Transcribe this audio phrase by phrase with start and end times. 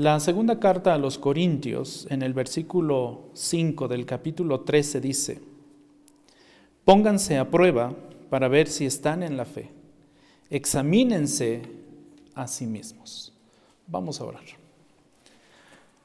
[0.00, 5.42] La segunda carta a los Corintios, en el versículo 5 del capítulo 13, dice,
[6.86, 7.92] Pónganse a prueba
[8.30, 9.68] para ver si están en la fe.
[10.48, 11.60] Examínense
[12.34, 13.34] a sí mismos.
[13.88, 14.44] Vamos a orar.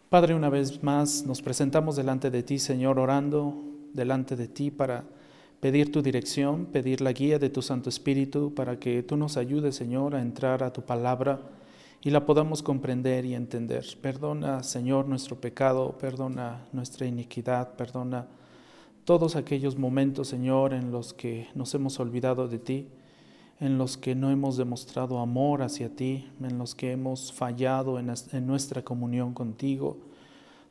[0.10, 3.56] Padre, una vez más nos presentamos delante de ti, Señor, orando
[3.94, 5.06] delante de ti para
[5.62, 9.74] pedir tu dirección, pedir la guía de tu Santo Espíritu para que tú nos ayudes,
[9.74, 11.40] Señor, a entrar a tu palabra
[12.06, 13.84] y la podamos comprender y entender.
[14.00, 18.28] Perdona, Señor, nuestro pecado, perdona nuestra iniquidad, perdona
[19.06, 22.90] todos aquellos momentos, Señor, en los que nos hemos olvidado de ti,
[23.60, 28.14] en los que no hemos demostrado amor hacia ti, en los que hemos fallado en,
[28.46, 29.98] nuestra comunión contigo.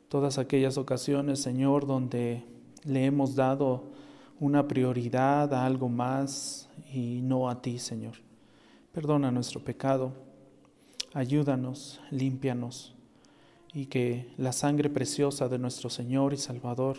[0.07, 2.45] Todas aquellas ocasiones, Señor, donde
[2.85, 3.83] le hemos dado
[4.39, 8.13] una prioridad a algo más y no a ti, Señor.
[8.93, 10.24] Perdona nuestro pecado
[11.15, 12.93] ayúdanos, límpianos,
[13.73, 16.97] y que la sangre preciosa de nuestro Señor y Salvador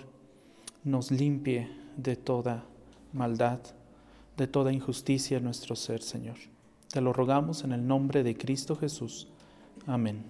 [0.84, 2.64] nos limpie de toda
[3.12, 3.61] maldad,
[4.37, 6.37] de toda injusticia en nuestro ser, Señor.
[6.91, 9.28] Te lo rogamos en el nombre de Cristo Jesús.
[9.87, 10.25] Amén.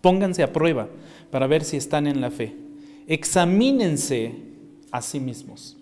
[0.00, 0.88] Pónganse a prueba
[1.30, 2.56] para ver si están en la fe.
[3.06, 4.34] Examínense
[4.90, 5.76] a sí mismos.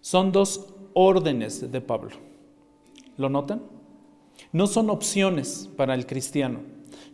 [0.00, 2.16] Son dos órdenes de Pablo.
[3.16, 3.77] ¿Lo notan?
[4.52, 6.60] No son opciones para el cristiano,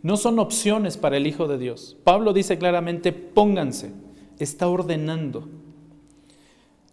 [0.01, 1.97] no son opciones para el Hijo de Dios.
[2.03, 3.91] Pablo dice claramente, pónganse,
[4.39, 5.47] está ordenando.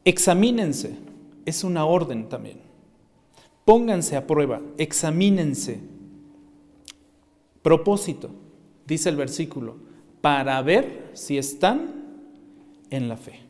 [0.04, 0.96] Examínense,
[1.44, 2.60] es una orden también.
[3.64, 5.80] Pónganse a prueba, examínense.
[7.62, 8.30] Propósito,
[8.86, 9.76] dice el versículo,
[10.20, 12.02] para ver si están
[12.90, 13.40] en la fe.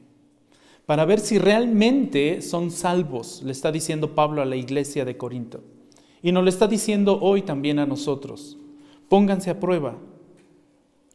[0.87, 5.62] Para ver si realmente son salvos, le está diciendo Pablo a la iglesia de Corinto.
[6.23, 8.56] Y nos lo está diciendo hoy también a nosotros.
[9.09, 9.97] Pónganse a prueba.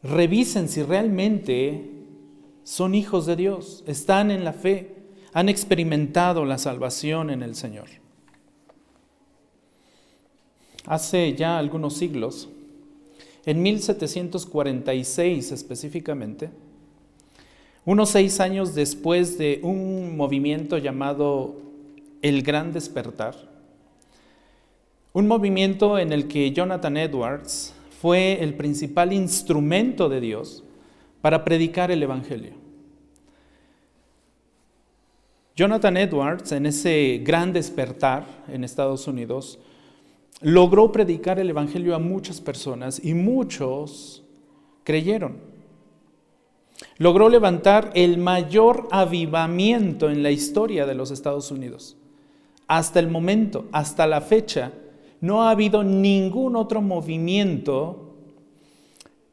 [0.02, 1.90] Revisen si realmente
[2.62, 4.94] son hijos de Dios, están en la fe,
[5.32, 7.88] han experimentado la salvación en el Señor.
[10.84, 12.48] Hace ya algunos siglos,
[13.46, 16.50] en 1746 específicamente,
[17.84, 21.56] unos seis años después de un movimiento llamado
[22.20, 23.48] el Gran Despertar,
[25.18, 30.62] un movimiento en el que Jonathan Edwards fue el principal instrumento de Dios
[31.20, 32.52] para predicar el Evangelio.
[35.56, 39.58] Jonathan Edwards, en ese gran despertar en Estados Unidos,
[40.40, 44.22] logró predicar el Evangelio a muchas personas y muchos
[44.84, 45.38] creyeron.
[46.98, 51.96] Logró levantar el mayor avivamiento en la historia de los Estados Unidos.
[52.68, 54.70] Hasta el momento, hasta la fecha,
[55.20, 58.14] no ha habido ningún otro movimiento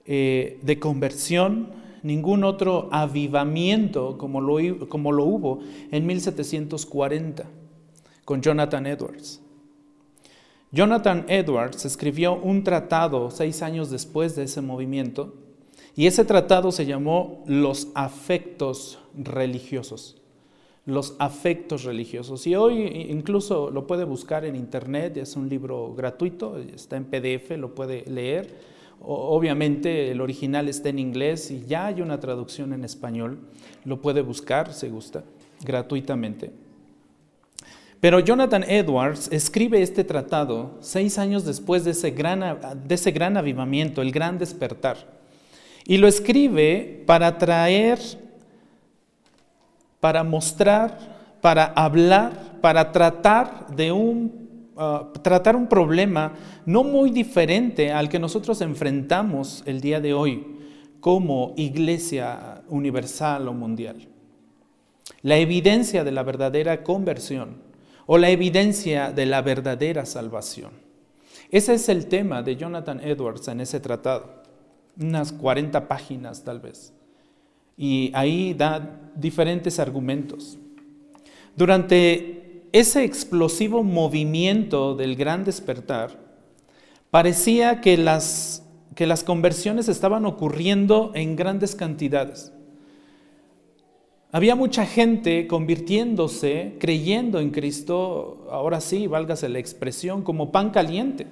[0.05, 1.69] eh, de conversión,
[2.03, 5.59] ningún otro avivamiento como lo, como lo hubo
[5.91, 7.45] en 1740
[8.23, 9.41] con Jonathan Edwards.
[10.71, 15.35] Jonathan Edwards escribió un tratado seis años después de ese movimiento
[15.95, 20.21] y ese tratado se llamó Los afectos religiosos
[20.85, 22.45] los afectos religiosos.
[22.47, 27.57] Y hoy incluso lo puede buscar en internet, es un libro gratuito, está en PDF,
[27.57, 28.75] lo puede leer.
[29.01, 33.39] Obviamente el original está en inglés y ya hay una traducción en español,
[33.83, 35.23] lo puede buscar, se gusta,
[35.63, 36.51] gratuitamente.
[37.99, 43.35] Pero Jonathan Edwards escribe este tratado seis años después de ese gran, de ese gran
[43.35, 45.15] avivamiento, el gran despertar.
[45.85, 47.99] Y lo escribe para traer
[49.99, 56.33] para mostrar, para hablar, para tratar de un, ah, tratar un problema
[56.65, 60.45] no muy diferente al que nosotros enfrentamos el día de hoy
[60.99, 64.07] como iglesia universal o mundial.
[65.21, 67.57] La evidencia de la verdadera conversión
[68.07, 70.71] o la evidencia de la verdadera salvación.
[71.51, 74.41] Ese es el tema de Jonathan Edwards en ese tratado,
[74.99, 76.94] unas 40 páginas tal vez
[77.77, 80.57] y ahí da diferentes argumentos.
[81.55, 86.19] Durante ese explosivo movimiento del gran despertar,
[87.09, 92.51] parecía que las, que las conversiones estaban ocurriendo en grandes cantidades.
[94.31, 101.27] Había mucha gente convirtiéndose, creyendo en Cristo, ahora sí, válgase la expresión, como pan caliente.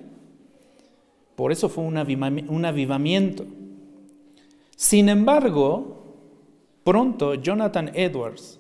[1.36, 3.46] Por eso fue un avivamiento.
[4.78, 6.03] Sin embargo,
[6.84, 8.60] Pronto Jonathan Edwards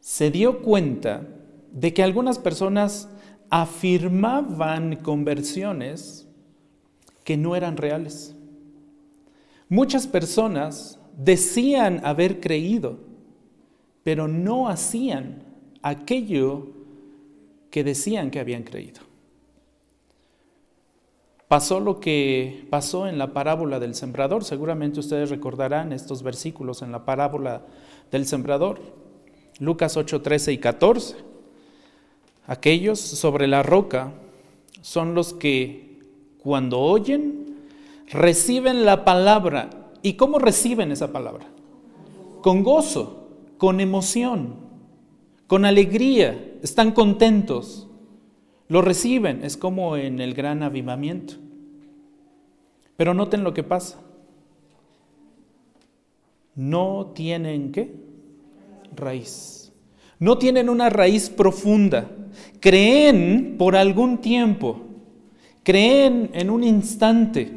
[0.00, 1.26] se dio cuenta
[1.72, 3.08] de que algunas personas
[3.50, 6.28] afirmaban conversiones
[7.24, 8.34] que no eran reales.
[9.68, 12.98] Muchas personas decían haber creído,
[14.02, 15.42] pero no hacían
[15.82, 16.68] aquello
[17.70, 19.09] que decían que habían creído.
[21.50, 24.44] Pasó lo que pasó en la parábola del sembrador.
[24.44, 27.62] Seguramente ustedes recordarán estos versículos en la parábola
[28.12, 28.78] del sembrador.
[29.58, 31.16] Lucas 8, 13 y 14.
[32.46, 34.12] Aquellos sobre la roca
[34.80, 35.98] son los que
[36.38, 37.56] cuando oyen
[38.10, 39.70] reciben la palabra.
[40.02, 41.46] ¿Y cómo reciben esa palabra?
[42.42, 43.26] Con gozo,
[43.58, 44.54] con emoción,
[45.48, 47.88] con alegría, están contentos,
[48.70, 51.34] lo reciben, es como en el gran avivamiento.
[52.96, 54.00] Pero noten lo que pasa.
[56.54, 57.92] No tienen qué?
[58.94, 59.72] Raíz.
[60.20, 62.12] No tienen una raíz profunda.
[62.60, 64.80] Creen por algún tiempo.
[65.64, 67.50] Creen en un instante.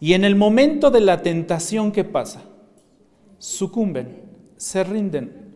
[0.00, 2.42] Y en el momento de la tentación, ¿qué pasa?
[3.36, 4.22] Sucumben,
[4.56, 5.52] se rinden,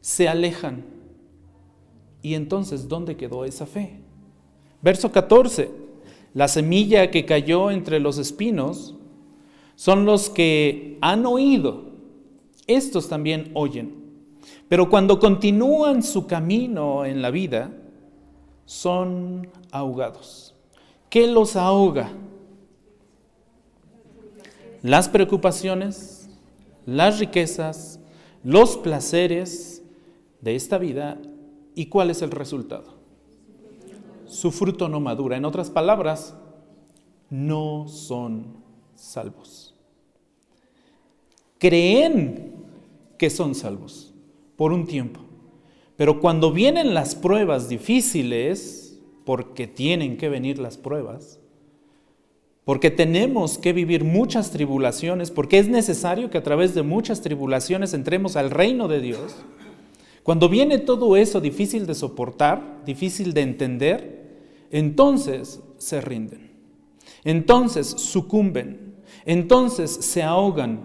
[0.00, 0.97] se alejan.
[2.22, 4.00] Y entonces, ¿dónde quedó esa fe?
[4.82, 5.70] Verso 14.
[6.34, 8.94] La semilla que cayó entre los espinos
[9.76, 11.84] son los que han oído.
[12.66, 13.94] Estos también oyen.
[14.68, 17.72] Pero cuando continúan su camino en la vida,
[18.66, 20.54] son ahogados.
[21.08, 22.12] ¿Qué los ahoga?
[24.82, 26.28] Las preocupaciones,
[26.84, 27.98] las riquezas,
[28.44, 29.82] los placeres
[30.40, 31.18] de esta vida
[31.78, 32.98] ¿Y cuál es el resultado?
[34.26, 35.36] Su fruto no madura.
[35.36, 36.34] En otras palabras,
[37.30, 38.56] no son
[38.96, 39.76] salvos.
[41.56, 42.52] Creen
[43.16, 44.12] que son salvos
[44.56, 45.20] por un tiempo.
[45.96, 51.38] Pero cuando vienen las pruebas difíciles, porque tienen que venir las pruebas,
[52.64, 57.94] porque tenemos que vivir muchas tribulaciones, porque es necesario que a través de muchas tribulaciones
[57.94, 59.36] entremos al reino de Dios,
[60.28, 66.50] cuando viene todo eso difícil de soportar, difícil de entender, entonces se rinden,
[67.24, 68.92] entonces sucumben,
[69.24, 70.80] entonces se ahogan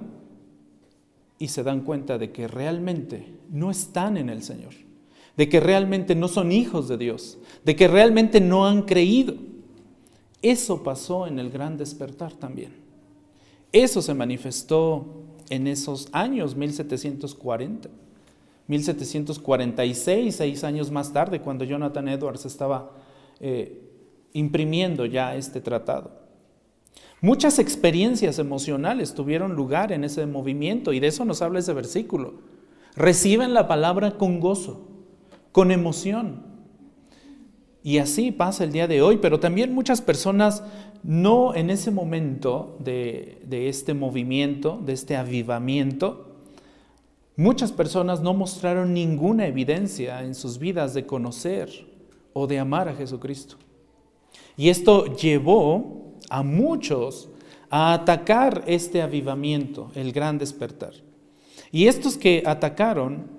[1.38, 4.76] y se dan cuenta de que realmente no están en el Señor,
[5.36, 9.36] de que realmente no son hijos de Dios, de que realmente no han creído.
[10.42, 12.72] Eso pasó en el gran despertar también.
[13.74, 15.06] Eso se manifestó
[15.50, 17.90] en esos años 1740.
[18.68, 22.92] 1746, seis años más tarde, cuando Jonathan Edwards estaba
[23.40, 23.82] eh,
[24.34, 26.12] imprimiendo ya este tratado.
[27.22, 32.34] Muchas experiencias emocionales tuvieron lugar en ese movimiento y de eso nos habla ese versículo.
[32.96, 34.88] Reciben la palabra con gozo,
[35.52, 36.44] con emoción.
[37.82, 40.64] Y así pasa el día de hoy, pero también muchas personas
[41.04, 46.33] no en ese momento de, de este movimiento, de este avivamiento,
[47.36, 51.70] Muchas personas no mostraron ninguna evidencia en sus vidas de conocer
[52.34, 53.56] o de amar a Jesucristo.
[54.56, 57.30] Y esto llevó a muchos
[57.70, 60.94] a atacar este avivamiento, el gran despertar.
[61.72, 63.32] Y estos que atacaron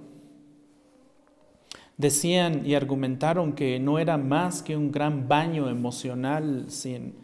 [1.96, 7.14] decían y argumentaron que no era más que un gran baño emocional sin,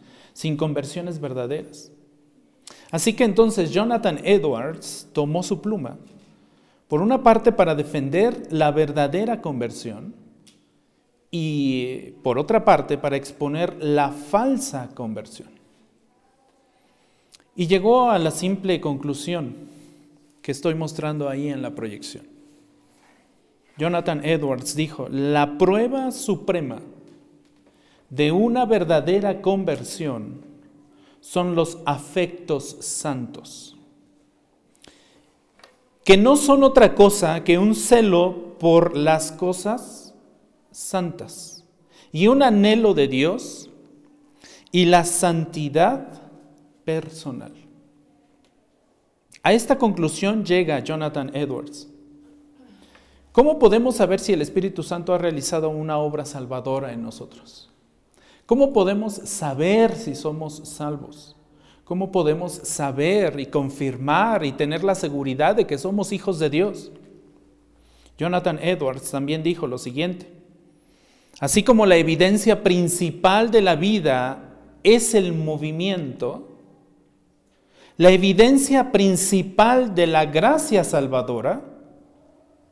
[0.55, 1.91] conversiones verdaderas.
[2.91, 5.97] Así que entonces Jonathan Edwards tomó su pluma
[6.91, 10.13] por una parte para defender la verdadera conversión
[11.31, 15.47] y por otra parte para exponer la falsa conversión.
[17.55, 19.55] Y llegó a la simple conclusión
[20.41, 22.25] que estoy mostrando ahí en la proyección.
[23.77, 26.81] Jonathan Edwards dijo, la prueba suprema
[28.09, 30.41] de una verdadera conversión
[31.21, 33.77] son los afectos santos
[36.11, 40.13] que no son otra cosa que un celo por las cosas
[40.69, 41.63] santas
[42.11, 43.69] y un anhelo de Dios
[44.73, 46.21] y la santidad
[46.83, 47.53] personal.
[49.41, 51.87] A esta conclusión llega Jonathan Edwards.
[53.31, 57.69] ¿Cómo podemos saber si el Espíritu Santo ha realizado una obra salvadora en nosotros?
[58.45, 61.37] ¿Cómo podemos saber si somos salvos?
[61.91, 66.89] ¿Cómo podemos saber y confirmar y tener la seguridad de que somos hijos de Dios?
[68.17, 70.25] Jonathan Edwards también dijo lo siguiente,
[71.41, 76.47] así como la evidencia principal de la vida es el movimiento,
[77.97, 81.61] la evidencia principal de la gracia salvadora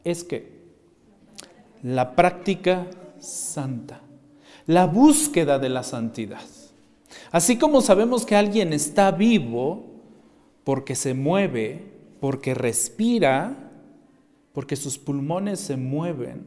[0.06, 0.62] es que
[1.84, 2.88] la práctica
[3.20, 4.00] santa,
[4.66, 6.40] la búsqueda de la santidad.
[7.32, 9.86] Así como sabemos que alguien está vivo
[10.64, 11.84] porque se mueve,
[12.20, 13.72] porque respira,
[14.54, 16.46] porque sus pulmones se mueven,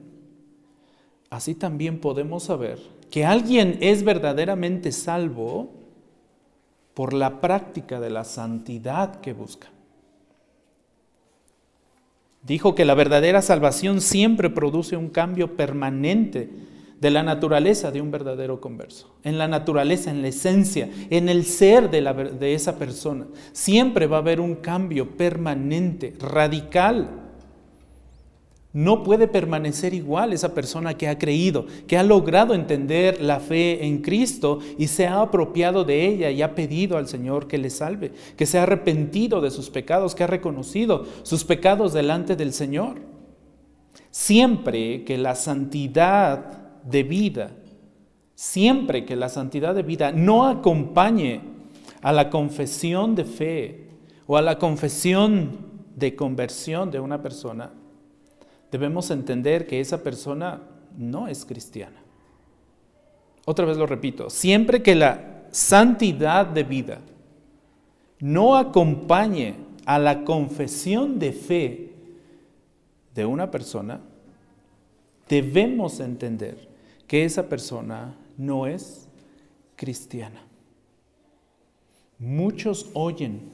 [1.31, 2.79] así también podemos saber
[3.11, 5.71] que alguien es verdaderamente salvo
[6.95, 9.69] por la práctica de la santidad que busca.
[12.43, 16.51] Dijo que la verdadera salvación siempre produce un cambio permanente
[17.03, 21.45] de la naturaleza de un verdadero converso, en la naturaleza, en la esencia, en el
[21.45, 23.27] ser de, de esa persona.
[23.51, 27.09] Siempre va a haber un cambio permanente, radical
[28.73, 33.85] no puede permanecer igual esa persona que ha creído, que ha logrado entender la fe
[33.85, 37.69] en Cristo y se ha apropiado de ella y ha pedido al Señor que le
[37.69, 42.53] salve, que se ha arrepentido de sus pecados, que ha reconocido sus pecados delante del
[42.53, 43.01] Señor.
[44.11, 47.51] Siempre que la santidad de vida,
[48.35, 51.41] siempre que la santidad de vida no acompañe
[52.03, 53.89] a la confesión de fe
[54.27, 57.71] o a la confesión de conversión de una persona,
[58.71, 60.63] debemos entender que esa persona
[60.97, 62.03] no es cristiana.
[63.45, 67.01] Otra vez lo repito, siempre que la santidad de vida
[68.21, 71.93] no acompañe a la confesión de fe
[73.15, 74.01] de una persona,
[75.29, 76.72] debemos entender
[77.13, 79.07] que esa persona no es
[79.77, 80.43] cristiana.
[82.19, 83.53] Muchos oyen,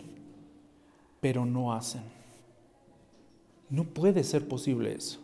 [1.21, 2.03] pero no hacen.
[3.69, 5.19] No puede ser posible eso.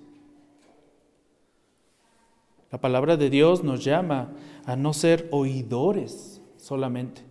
[2.72, 4.32] La palabra de Dios nos llama
[4.66, 7.22] a no ser oidores solamente,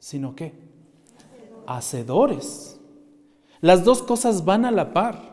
[0.00, 0.52] sino que
[1.66, 2.78] hacedores.
[3.62, 5.32] Las dos cosas van a la par.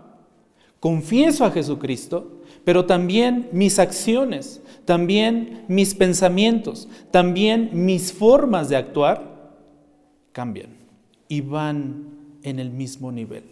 [0.79, 9.51] Confieso a Jesucristo, pero también mis acciones, también mis pensamientos, también mis formas de actuar
[10.31, 10.71] cambian
[11.27, 12.07] y van
[12.41, 13.43] en el mismo nivel.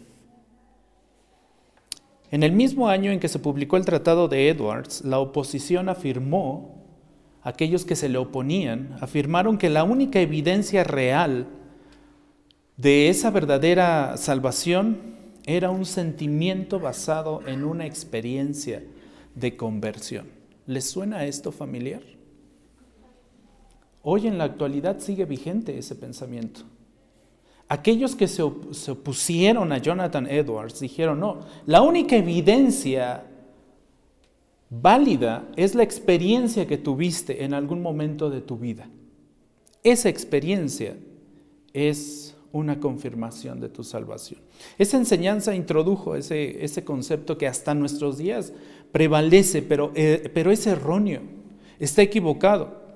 [2.32, 6.84] En el mismo año en que se publicó el Tratado de Edwards, la oposición afirmó,
[7.44, 11.46] aquellos que se le oponían, afirmaron que la única evidencia real
[12.78, 14.98] de esa verdadera salvación
[15.46, 18.82] era un sentimiento basado en una experiencia
[19.36, 20.37] de conversión.
[20.68, 22.04] ¿Les suena esto familiar?
[24.04, 26.62] Hoy en la actualidad sigue vigente ese pensamiento.
[27.70, 33.26] Aquellos que se, opusieron a Jonathan Edwards dijeron, no, la única evidencia
[34.70, 38.90] válida es la experiencia que tuviste en algún momento de tu vida.
[39.84, 40.96] Esa experiencia
[41.74, 44.42] es una confirmación de tu salvación.
[44.78, 48.54] Esa enseñanza introdujo ese, ese concepto que hasta nuestros días
[48.92, 51.22] prevalece, pero, eh, pero es erróneo,
[51.80, 52.88] está equivocado.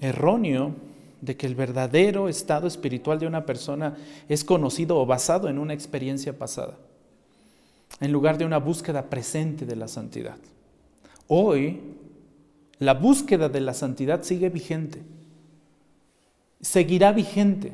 [0.00, 0.74] Erróneo
[1.20, 3.96] de que el verdadero estado espiritual de una persona
[4.28, 6.76] es conocido o basado en una experiencia pasada,
[8.00, 10.36] en lugar de una búsqueda presente de la santidad.
[11.28, 11.80] Hoy,
[12.78, 15.02] la búsqueda de la santidad sigue vigente,
[16.60, 17.72] seguirá vigente.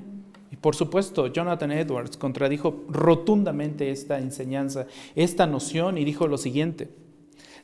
[0.62, 6.88] Por supuesto, Jonathan Edwards contradijo rotundamente esta enseñanza, esta noción, y dijo lo siguiente,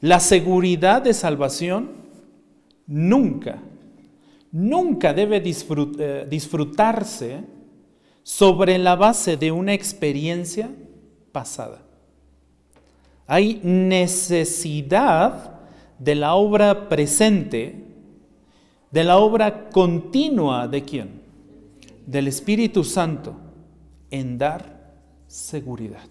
[0.03, 1.93] la seguridad de salvación
[2.87, 3.63] nunca
[4.51, 7.45] nunca debe eh, disfrutarse
[8.23, 10.71] sobre la base de una experiencia
[11.33, 11.83] pasada.
[13.27, 15.61] Hay necesidad
[15.99, 17.85] de la obra presente,
[18.91, 21.28] de la obra continua de quién?
[22.09, 23.37] Del Espíritu Santo
[24.11, 24.95] en dar
[25.27, 26.09] seguridad.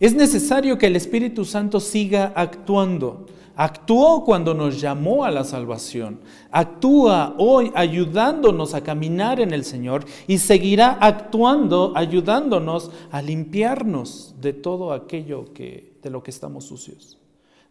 [0.00, 3.26] Es necesario que el Espíritu Santo siga actuando
[3.60, 6.20] Actuó cuando nos llamó a la salvación.
[6.52, 14.52] Actúa hoy ayudándonos a caminar en el Señor y seguirá actuando ayudándonos a limpiarnos de
[14.52, 17.18] todo aquello que de lo que estamos sucios,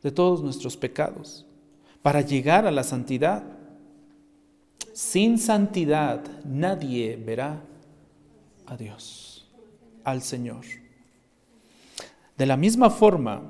[0.03, 1.45] de todos nuestros pecados,
[2.01, 3.45] para llegar a la santidad.
[4.93, 7.61] Sin santidad nadie verá
[8.65, 9.47] a Dios,
[10.03, 10.65] al Señor.
[12.37, 13.41] De la misma forma,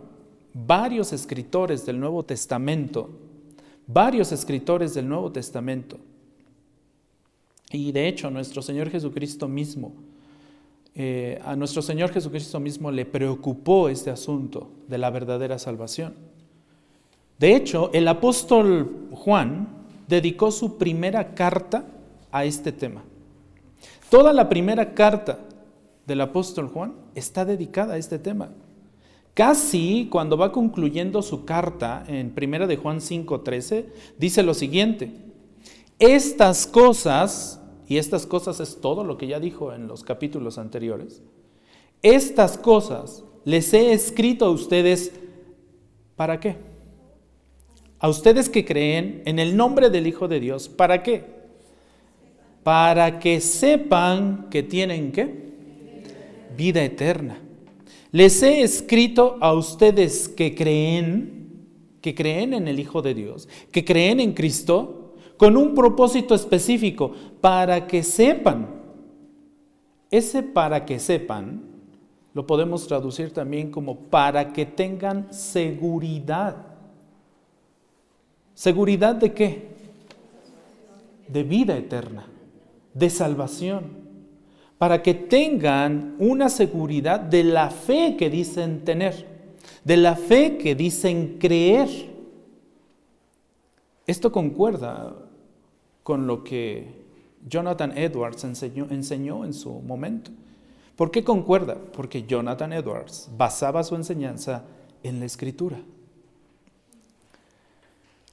[0.54, 3.10] varios escritores del Nuevo Testamento,
[3.86, 6.00] varios escritores del Nuevo Testamento,
[7.72, 9.94] y de hecho nuestro Señor Jesucristo mismo,
[10.96, 16.16] eh, a nuestro Señor Jesucristo mismo le preocupó este asunto de la verdadera salvación.
[17.38, 19.77] De hecho, el apóstol Juan
[20.08, 21.86] dedicó su primera carta
[22.32, 23.04] a este tema.
[24.10, 25.40] Toda la primera carta
[26.06, 28.50] del apóstol Juan está dedicada a este tema.
[29.34, 33.86] Casi cuando va concluyendo su carta en 1 de Juan 5:13,
[34.18, 35.12] dice lo siguiente:
[36.00, 41.22] Estas cosas, y estas cosas es todo lo que ya dijo en los capítulos anteriores,
[42.02, 45.12] estas cosas les he escrito a ustedes,
[46.16, 46.58] ¿para qué?
[48.00, 51.24] A ustedes que creen en el nombre del Hijo de Dios, ¿para qué?
[52.64, 55.48] Para que sepan que tienen qué?
[56.56, 57.40] Vida eterna.
[58.12, 61.66] Les he escrito a ustedes que creen,
[62.02, 67.12] que creen en el Hijo de Dios, que creen en Cristo, con un propósito específico,
[67.42, 68.68] para que sepan.
[70.12, 71.64] Ese para que sepan
[72.34, 76.77] lo podemos traducir también como para que tengan seguridad
[78.58, 79.68] ¿Seguridad de qué?
[81.28, 82.26] De vida eterna,
[82.92, 83.84] de salvación,
[84.80, 89.28] para que tengan una seguridad de la fe que dicen tener,
[89.84, 91.88] de la fe que dicen creer.
[94.08, 95.16] Esto concuerda
[96.02, 97.06] con lo que
[97.48, 100.32] Jonathan Edwards enseñó, en su momento.
[100.96, 101.78] ¿Por qué concuerda?
[101.96, 104.64] Porque Jonathan Edwards basaba su enseñanza
[105.04, 105.78] en la escritura.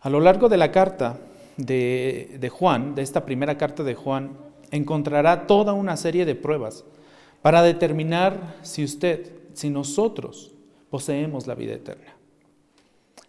[0.05, 1.19] A lo largo de la carta
[1.57, 4.37] de, Juan, de esta primera carta de Juan,
[4.71, 6.85] encontrará toda una serie de pruebas
[7.41, 10.53] para determinar si usted, si nosotros
[10.91, 12.15] poseemos la vida eterna,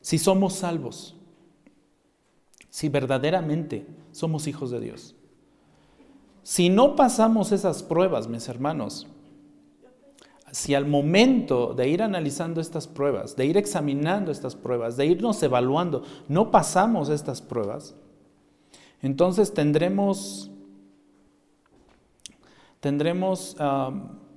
[0.01, 1.15] si somos salvos,
[2.69, 5.15] si verdaderamente somos hijos de Dios.
[6.43, 9.07] Si no pasamos esas pruebas, mis hermanos,
[10.55, 15.43] si al momento de ir analizando estas pruebas, de ir examinando estas pruebas, de irnos
[15.43, 17.93] evaluando, no pasamos estas pruebas,
[19.01, 20.49] entonces tendremos,
[22.79, 23.57] tendremos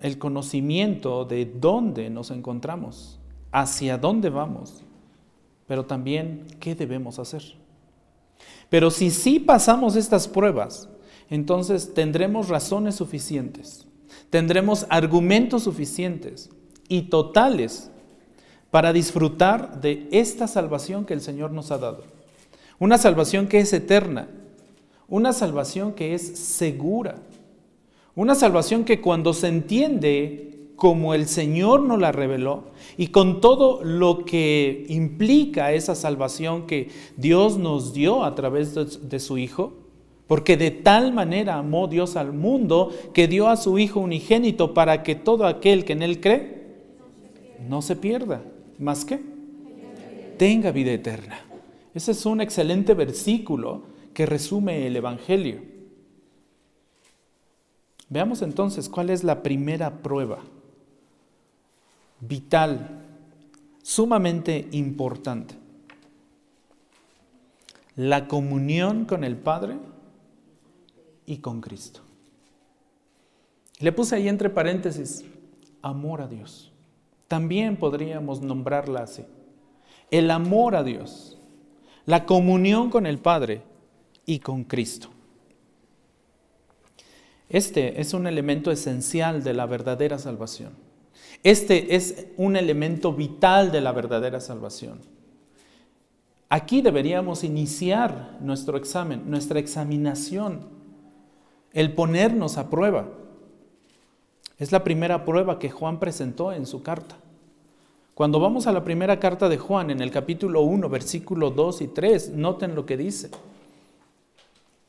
[0.00, 3.20] el conocimiento de dónde nos encontramos,
[3.52, 4.82] hacia dónde vamos,
[5.68, 7.44] pero también qué debemos hacer.
[8.68, 10.88] Pero si sí pasamos estas pruebas,
[11.30, 13.87] entonces tendremos razones suficientes
[14.30, 16.50] tendremos argumentos suficientes
[16.88, 17.90] y totales
[18.70, 22.04] para disfrutar de esta salvación que el Señor nos ha dado.
[22.78, 24.28] Una salvación que es eterna,
[25.08, 27.16] una salvación que es segura,
[28.14, 32.64] una salvación que cuando se entiende como el Señor nos la reveló
[32.96, 39.18] y con todo lo que implica esa salvación que Dios nos dio a través de,
[39.18, 39.72] su Hijo,
[40.28, 45.02] porque de tal manera amó Dios al mundo que dio a su Hijo unigénito para
[45.02, 46.58] que todo aquel que en Él cree
[47.66, 48.42] no se pierda.
[48.78, 49.20] ¿Más que?
[50.36, 51.40] Tenga vida eterna.
[51.94, 55.62] Ese es un excelente versículo que resume el Evangelio.
[58.10, 60.38] Veamos entonces cuál es la primera prueba
[62.20, 63.04] vital,
[63.82, 65.54] sumamente importante.
[67.96, 69.76] La comunión con el Padre
[71.28, 72.00] y con Cristo.
[73.78, 75.24] Le puse ahí entre paréntesis,
[75.82, 76.72] amor a Dios.
[77.28, 79.24] También podríamos nombrarla así.
[80.10, 81.38] El amor a Dios,
[82.06, 83.60] la comunión con el Padre
[84.24, 85.10] y con Cristo.
[87.50, 90.72] Este es un elemento esencial de la verdadera salvación.
[91.44, 95.00] Este es un elemento vital de la verdadera salvación.
[96.48, 100.77] Aquí deberíamos iniciar nuestro examen, nuestra examinación
[101.72, 103.08] el ponernos a prueba.
[104.58, 107.16] Es la primera prueba que Juan presentó en su carta.
[108.14, 111.88] Cuando vamos a la primera carta de Juan, en el capítulo 1, versículo 2 y
[111.88, 113.30] 3, noten lo que dice.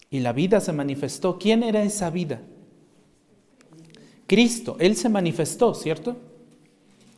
[0.10, 1.38] Y la vida se manifestó.
[1.38, 2.42] ¿Quién era esa vida?
[4.26, 4.78] Cristo.
[4.80, 6.18] Él se manifestó, ¿cierto?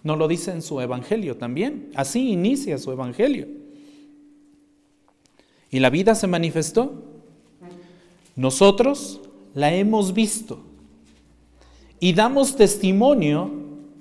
[0.03, 1.91] No lo dice en su evangelio también.
[1.95, 3.47] Así inicia su evangelio.
[5.69, 7.03] Y la vida se manifestó.
[8.35, 9.21] Nosotros
[9.53, 10.59] la hemos visto
[11.99, 13.51] y damos testimonio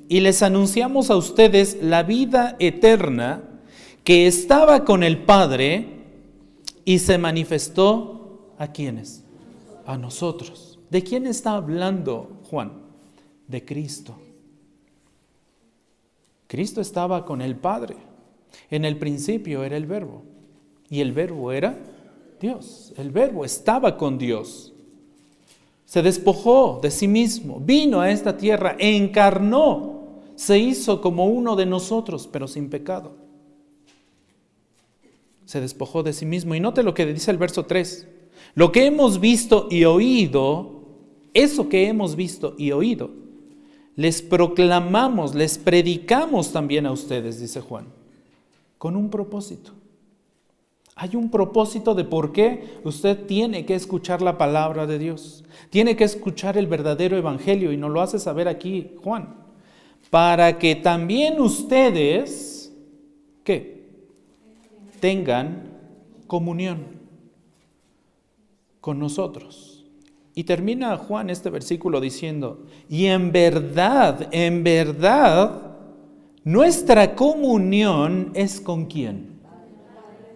[0.08, 3.42] y les anunciamos a ustedes la vida eterna
[4.02, 6.00] que estaba con el Padre
[6.84, 9.22] y se manifestó a quienes?
[9.86, 10.80] A nosotros.
[10.90, 12.72] ¿De quién está hablando Juan?
[13.46, 14.16] De Cristo.
[16.46, 17.96] Cristo estaba con el Padre.
[18.70, 20.22] En el principio era el verbo.
[20.88, 21.78] Y el verbo era
[22.40, 22.92] Dios.
[22.96, 24.72] El verbo estaba con Dios
[25.90, 30.04] se despojó de sí mismo, vino a esta tierra, encarnó,
[30.36, 33.16] se hizo como uno de nosotros, pero sin pecado.
[35.46, 36.54] Se despojó de sí mismo.
[36.54, 38.06] Y note lo que dice el verso 3.
[38.54, 40.82] Lo que hemos visto y oído,
[41.34, 43.10] eso que hemos visto y oído,
[43.96, 47.86] les proclamamos, les predicamos también a ustedes, dice Juan,
[48.78, 49.72] con un propósito.
[51.02, 55.44] Hay un propósito de por qué usted tiene que escuchar la palabra de Dios.
[55.70, 59.34] Tiene que escuchar el verdadero evangelio y nos lo hace saber aquí Juan.
[60.10, 62.76] Para que también ustedes,
[63.44, 63.88] ¿qué?
[65.00, 65.70] Tengan
[66.26, 66.84] comunión
[68.82, 69.86] con nosotros.
[70.34, 75.78] Y termina Juan este versículo diciendo, y en verdad, en verdad,
[76.44, 79.29] nuestra comunión es con quién?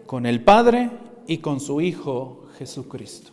[0.07, 0.91] Con el Padre
[1.27, 3.31] y con su Hijo Jesucristo.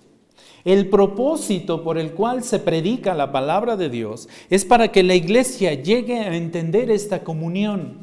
[0.64, 5.16] El propósito por el cual se predica la palabra de Dios es para que la
[5.16, 7.98] iglesia llegue a entender esta comunión,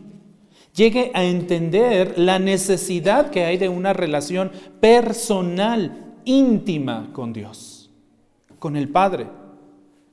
[0.75, 4.51] llegue a entender la necesidad que hay de una relación
[4.81, 7.91] personal, íntima con Dios,
[8.59, 9.29] con el Padre,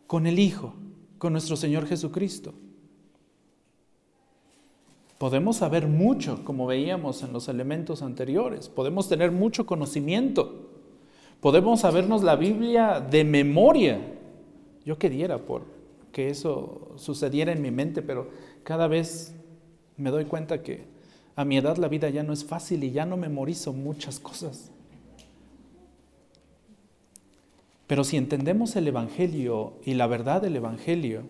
[0.06, 0.76] con el Hijo,
[1.18, 2.54] con nuestro Señor Jesucristo.
[5.18, 10.70] Podemos saber mucho, como veíamos en los elementos anteriores, podemos tener mucho conocimiento,
[11.40, 14.00] podemos sabernos la Biblia de memoria.
[14.84, 15.64] Yo quería por
[16.12, 18.30] que eso sucediera en mi mente, pero
[18.64, 19.34] cada vez
[19.98, 20.86] me doy cuenta que
[21.36, 24.72] a mi edad la vida ya no es fácil y ya no memorizo muchas cosas.
[27.88, 31.24] Pero si entendemos el Evangelio y la verdad del Evangelio,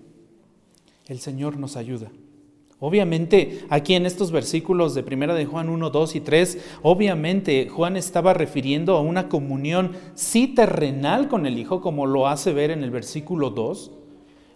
[1.08, 2.12] el Señor nos ayuda.
[2.86, 7.98] Obviamente, aquí en estos versículos de 1 de Juan 1, 2 y 3, obviamente Juan
[7.98, 12.84] estaba refiriendo a una comunión sí terrenal con el Hijo, como lo hace ver en
[12.84, 13.90] el versículo 2,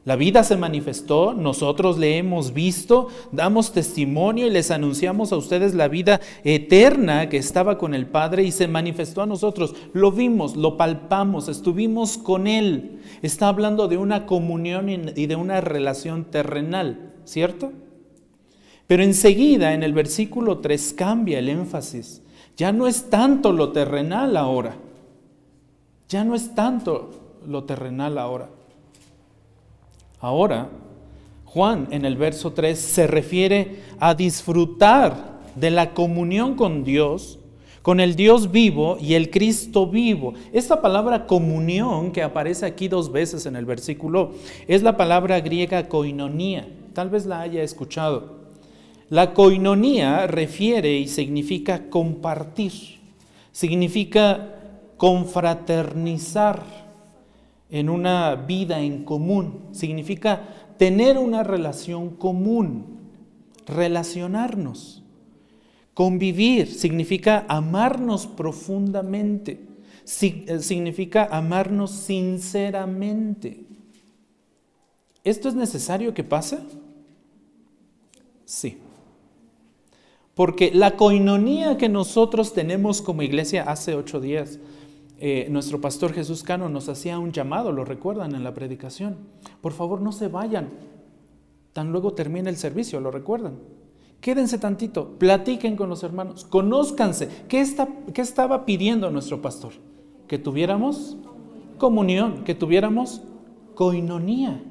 [0.06, 5.74] la vida se manifestó, nosotros le hemos visto, damos testimonio y les anunciamos a ustedes
[5.74, 9.74] la vida eterna que estaba con el Padre y se manifestó a nosotros.
[9.94, 13.00] Lo vimos, lo palpamos, estuvimos con Él.
[13.24, 17.74] Está hablando de una comunión y de una relación terrenal, ¿cierto?
[18.90, 22.24] Pero enseguida en el versículo 3 cambia el énfasis.
[22.58, 24.78] Ya no es tanto lo terrenal ahora.
[26.08, 27.12] Ya no es tanto
[27.46, 28.50] lo terrenal ahora.
[30.20, 30.70] Ahora,
[31.46, 37.38] Juan en el verso 3 se refiere a disfrutar de la comunión con Dios,
[37.84, 40.34] con el Dios vivo y el Cristo vivo.
[40.52, 44.32] Esta palabra comunión que aparece aquí dos veces en el versículo
[44.68, 46.68] es la palabra griega koinonía.
[46.94, 48.39] Tal vez la haya escuchado.
[49.10, 52.72] La koinonía refiere y significa compartir,
[53.52, 54.56] significa
[54.98, 56.64] confraternizar
[57.70, 59.70] en una vida en común.
[59.72, 63.00] Significa tener una relación común,
[63.66, 65.04] relacionarnos.
[65.94, 69.60] Convivir significa amarnos profundamente,
[70.22, 73.66] eh, significa amarnos sinceramente.
[75.24, 76.60] ¿Esto es necesario que pase?
[78.46, 78.78] Sí.
[80.40, 84.58] Porque la coinonía que nosotros tenemos como iglesia hace ocho días,
[85.18, 89.18] eh, nuestro pastor Jesús Cano nos hacía un llamado, lo recuerdan en la predicación.
[89.60, 90.70] Por favor, no se vayan.
[91.74, 93.56] Tan luego termine el servicio, ¿lo recuerdan?
[94.22, 97.28] Quédense tantito, platiquen con los hermanos, conózcanse.
[97.50, 99.74] ¿Qué, está, qué estaba pidiendo nuestro pastor?
[100.30, 101.18] Que tuviéramos
[101.78, 103.24] comunión, que tuviéramos
[103.76, 104.64] coinonía.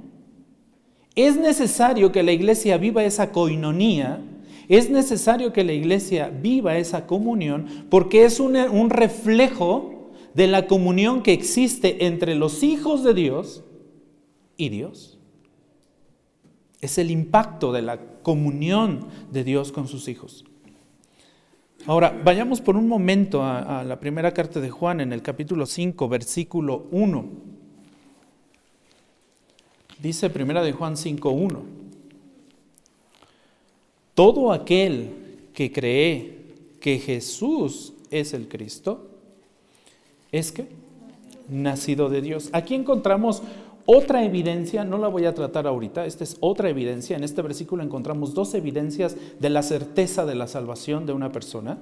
[1.14, 4.24] Es necesario que la iglesia viva esa coinonía,
[4.68, 11.22] es necesario que la iglesia viva esa comunión, porque es un reflejo de la comunión
[11.22, 13.64] que existe entre los hijos de Dios
[14.56, 15.18] y Dios.
[16.80, 20.44] Es el impacto de la comunión de Dios con sus hijos.
[21.86, 26.08] Ahora, vayamos por un momento a, la primera carta de Juan en el capítulo 5,
[26.08, 27.28] versículo 1.
[30.00, 31.77] Dice primera de Juan 5, 1.
[34.18, 35.12] Todo aquel
[35.54, 36.38] que cree
[36.80, 39.06] que Jesús es el Cristo,
[40.32, 40.66] es que
[41.48, 42.50] nacido de Dios.
[42.52, 43.44] Aquí encontramos
[43.86, 47.16] otra evidencia, no la voy a tratar ahorita, esta es otra evidencia.
[47.16, 51.78] En este versículo encontramos dos evidencias de la certeza de la salvación de una persona.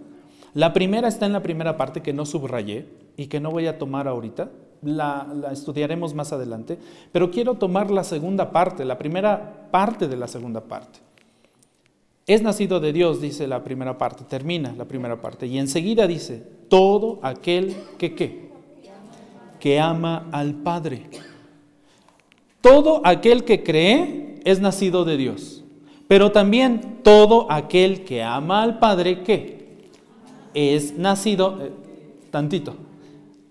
[0.53, 2.85] La primera está en la primera parte que no subrayé
[3.16, 4.51] y que no voy a tomar ahorita,
[4.83, 6.77] la, la, estudiaremos más adelante,
[7.12, 11.06] pero quiero tomar la segunda parte, la primera parte de la segunda parte.
[12.27, 16.43] Es nacido de Dios, dice la primera parte, termina la primera parte, y enseguida dice,
[16.69, 18.51] todo aquel que qué,
[19.61, 21.09] que ama al Padre.
[22.61, 25.62] Todo aquel que cree es nacido de Dios,
[26.09, 29.87] pero también todo aquel que ama al Padre, ¿qué?
[30.53, 31.71] Es nacido, eh,
[32.33, 32.75] tantito,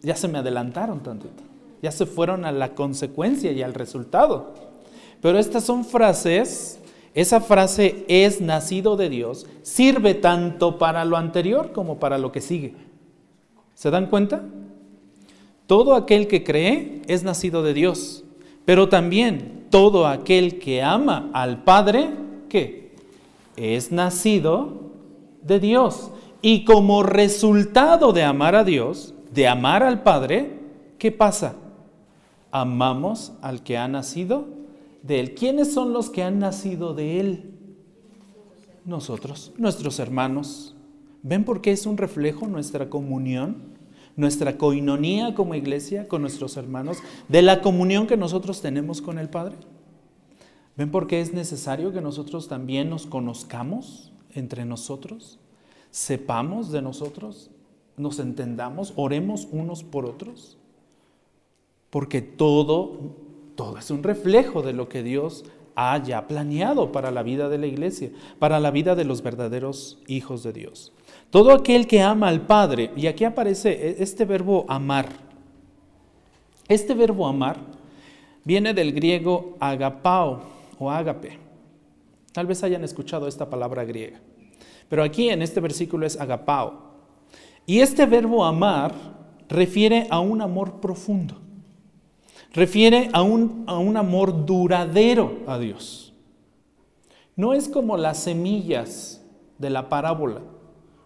[0.01, 1.43] ya se me adelantaron tantito,
[1.81, 4.53] ya se fueron a la consecuencia y al resultado.
[5.21, 6.79] Pero estas son frases
[7.15, 12.41] esa frase es nacido de Dios, sirve tanto para lo anterior como para lo que
[12.41, 12.75] sigue.
[13.73, 14.43] ¿Se dan cuenta?
[15.65, 18.25] Todo aquel que cree es nacido de Dios,
[18.65, 22.09] pero también todo aquel que ama al Padre,
[22.49, 22.91] ¿qué?
[23.55, 24.91] Es nacido
[25.41, 26.11] de Dios.
[26.41, 30.59] Y como resultado de amar a Dios, de amar al Padre,
[30.99, 31.55] ¿qué pasa?
[32.51, 34.64] Amamos al que ha nacido
[35.05, 35.35] de Él.
[35.35, 37.51] ¿Quiénes son los que han nacido de Él?
[38.85, 40.75] Nosotros, nuestros hermanos.
[41.23, 43.75] ¿Ven por qué es un reflejo nuestra comunión?
[44.15, 49.29] nuestra coinonía como iglesia con nuestros hermanos, de la comunión que nosotros tenemos con el
[49.29, 49.57] Padre.
[50.77, 55.39] ¿Ven por qué es necesario que nosotros también nos conozcamos entre nosotros?
[55.91, 57.49] Sepamos de nosotros,
[57.97, 60.57] nos entendamos, oremos unos por otros.
[61.89, 63.15] Porque todo,
[63.55, 67.57] todo es un reflejo de lo que Dios ha ya planeado para la vida de
[67.57, 70.93] la iglesia, para la vida de los verdaderos hijos de Dios.
[71.29, 75.09] Todo aquel que ama al Padre, y aquí aparece e, este verbo amar.
[76.67, 77.57] Este verbo amar
[78.43, 80.43] viene del griego agapao
[80.79, 81.37] o agape.
[82.31, 84.19] Tal vez hayan escuchado esta palabra griega.
[84.87, 86.85] Pero aquí en este versículo es agapao.
[87.65, 88.93] Y este verbo amar
[89.49, 91.44] refiere a un amor profundo.
[92.55, 96.13] Refiere a un, a un amor duradero a Dios.
[97.35, 99.21] No es como las semillas
[99.57, 100.41] de la parábola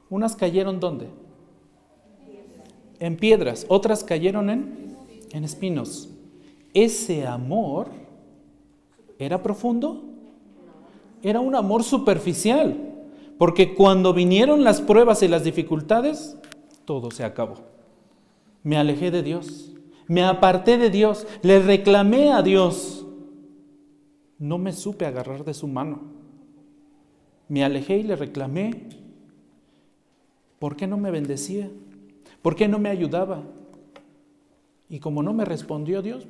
[0.10, 1.08] unas cayeron ¿dónde?
[3.00, 4.98] En piedras, otras cayeron en,
[5.32, 6.10] en espinos.
[6.74, 7.88] Ese amor
[9.18, 10.04] era profundo,
[11.22, 12.76] era un amor superficial,
[13.38, 16.38] porque cuando vinieron las pruebas y las dificultades,
[16.86, 17.56] todo se acabó.
[18.64, 19.72] Me alejé de Dios,
[20.10, 23.06] me aparté de Dios, le reclamé a Dios,
[24.38, 26.02] no me supe agarrar de su mano.
[27.48, 28.90] Me alejé y le reclamé
[30.60, 31.72] ¿Por qué no me bendecía?
[32.42, 33.44] ¿Por qué no me ayudaba?
[34.90, 36.28] Y como no me respondió Dios,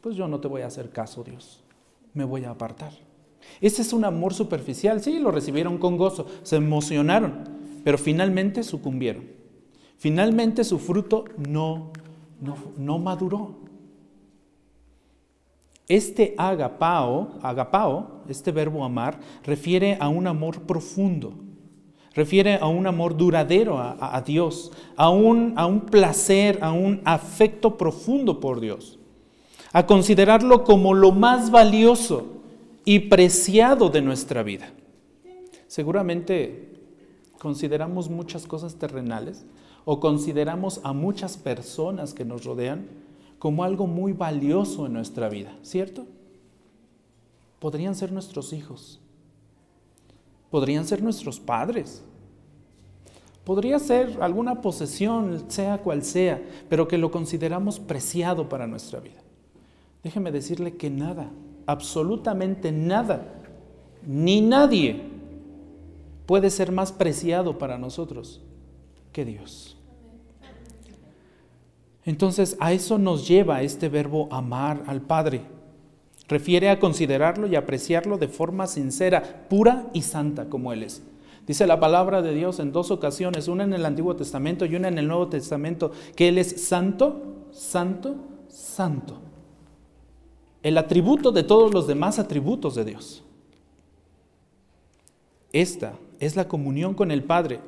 [0.00, 1.62] pues yo no te voy a hacer caso, Dios.
[2.14, 2.92] Me voy a apartar.
[3.60, 5.02] Ese es un amor superficial.
[5.02, 7.44] Sí, lo recibieron con gozo, se emocionaron,
[7.84, 9.24] pero finalmente sucumbieron.
[9.98, 11.92] Finalmente su fruto no,
[12.40, 13.54] no, no maduró.
[15.88, 21.46] Este agapao, agapao, este verbo amar, refiere a un amor profundo
[22.16, 27.76] Refiere a un amor duradero a, Dios, a un, a un placer, a un afecto
[27.76, 28.98] profundo por Dios,
[29.70, 32.40] a considerarlo como lo más valioso
[32.86, 34.70] y preciado de nuestra vida.
[35.66, 36.72] Seguramente
[37.38, 39.44] consideramos muchas cosas terrenales
[39.88, 42.86] o consideramos a muchas personas que nos rodean
[43.38, 46.04] como algo muy valioso en nuestra vida, ¿cierto?
[47.60, 48.98] Podrían ser nuestros hijos,
[50.50, 52.02] podrían ser nuestros padres,
[53.44, 59.22] podría ser alguna posesión, sea cual sea, pero que lo consideramos preciado para nuestra vida.
[60.02, 61.30] Déjeme decirle que nada,
[61.64, 63.22] absolutamente nada,
[64.04, 65.00] ni nadie
[66.26, 68.40] puede ser más preciado para nosotros
[69.12, 69.75] que Dios.
[72.06, 75.42] Entonces a eso nos lleva este verbo amar al Padre.
[76.28, 81.02] Refiere a considerarlo y apreciarlo de forma sincera, pura y santa como Él es.
[81.46, 84.88] Dice la palabra de Dios en dos ocasiones, una en el Antiguo Testamento y una
[84.88, 88.16] en el Nuevo Testamento, que Él es santo, santo,
[88.48, 89.18] santo.
[90.62, 93.22] El atributo de todos los demás atributos de Dios.
[95.52, 97.60] Esta es la comunión con el Padre,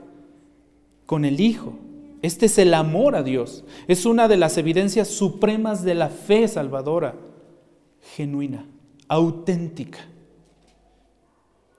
[1.06, 1.74] con el Hijo.
[2.22, 3.64] Este es el amor a Dios.
[3.86, 7.14] Es una de las evidencias supremas de la fe salvadora,
[8.16, 8.66] genuina,
[9.06, 9.98] auténtica.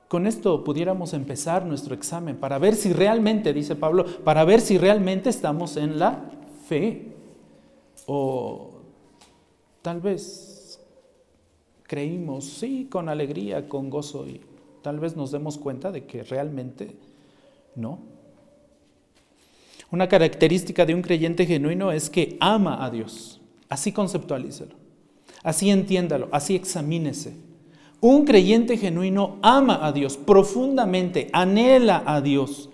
[0.08, 4.78] Con esto pudiéramos empezar nuestro examen para ver si realmente, dice Pablo, para ver si
[4.78, 6.32] realmente estamos en la
[6.68, 7.14] fe.
[8.08, 8.72] O
[9.82, 10.80] tal vez
[11.84, 14.42] creímos, sí, con alegría, con gozo, y
[14.82, 16.96] tal vez nos demos cuenta de que realmente
[17.76, 18.00] no.
[19.92, 23.42] Una característica de un creyente genuino es que ama a Dios.
[23.70, 24.76] Así conceptualícelo,
[25.44, 27.36] así entiéndalo, así examínese.
[28.02, 32.70] Un creyente genuino ama a Dios profundamente, anhela a Dios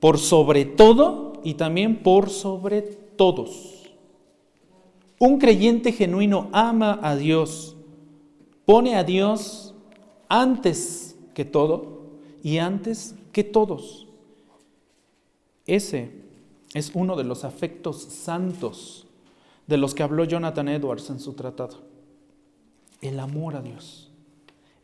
[0.00, 3.92] por sobre todo y también por sobre todos.
[5.18, 7.76] Un creyente genuino ama a Dios,
[8.64, 9.74] pone a Dios
[10.28, 12.02] antes que todo
[12.42, 14.06] y antes que todos.
[15.66, 16.17] Ese
[16.74, 19.06] es uno de los afectos santos
[19.66, 21.78] de los que habló Jonathan Edwards en su tratado.
[23.00, 24.08] El amor a Dios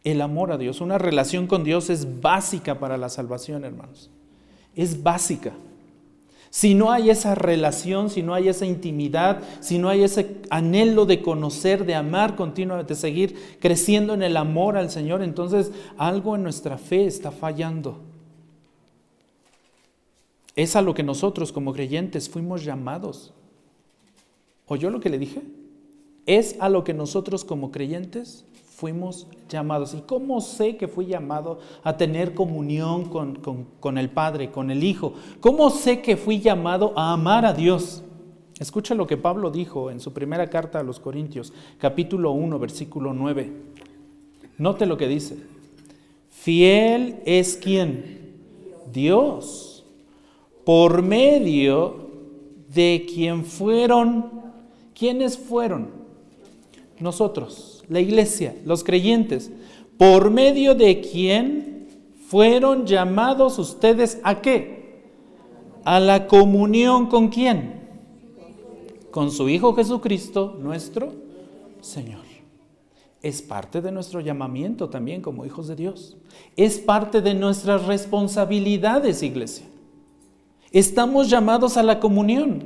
[0.04, 0.80] el amor a Dios.
[0.80, 4.10] Una relación con Dios es básica para la salvación, hermanos.
[4.76, 5.52] Es básica.
[6.50, 11.04] Si no hay esa relación, si no hay esa intimidad, si no hay ese anhelo
[11.04, 16.36] de conocer, de amar continuamente, de seguir creciendo en el amor al Señor, entonces algo
[16.36, 17.98] en nuestra fe está fallando.
[20.56, 23.32] Es a lo que nosotros como creyentes fuimos llamados.
[24.66, 25.42] ¿Oyó lo que le dije?
[26.26, 28.44] Es a lo que nosotros como creyentes
[28.76, 29.94] fuimos llamados.
[29.94, 35.14] ¿Y cómo sé que fui llamado a tener comunión con, el Padre, con el Hijo?
[35.40, 38.02] ¿Cómo sé que fui llamado a amar a Dios?
[38.60, 43.12] Escucha lo que Pablo dijo en su primera carta a los Corintios, capítulo 1, versículo
[43.12, 43.52] 9.
[44.58, 45.36] Note lo que dice.
[46.30, 48.34] Fiel es quien?
[48.92, 49.73] Dios
[50.64, 52.08] por medio
[52.72, 54.30] de quien fueron,
[54.94, 55.88] ¿quiénes fueron?
[56.98, 59.50] Nosotros, la iglesia, los creyentes,
[59.96, 61.88] por medio de quien
[62.28, 65.02] fueron llamados ustedes a qué?
[65.84, 67.82] A la comunión con quién?
[69.10, 71.12] Con su Hijo Jesucristo, nuestro
[71.80, 72.24] Señor.
[73.24, 76.18] Es parte de nuestro llamamiento también como hijos de Dios.
[76.56, 79.64] Es parte de nuestras responsabilidades, iglesia.
[80.74, 82.64] Estamos llamados a la comunión.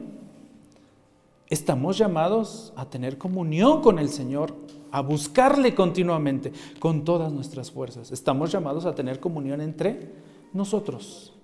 [1.50, 4.54] Estamos llamados a tener comunión con el Señor,
[4.90, 8.10] a buscarle continuamente con todas nuestras fuerzas.
[8.10, 10.10] Estamos llamados a tener comunión entre
[10.54, 11.34] nosotros.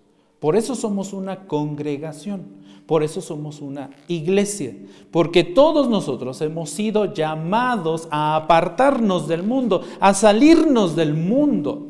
[0.40, 2.46] Por eso somos una congregación,
[2.86, 4.74] por eso somos una iglesia,
[5.10, 11.88] porque todos nosotros hemos sido llamados a apartarnos del mundo, a salirnos del mundo.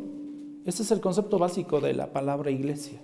[0.64, 3.00] Ese es el concepto básico de la palabra iglesia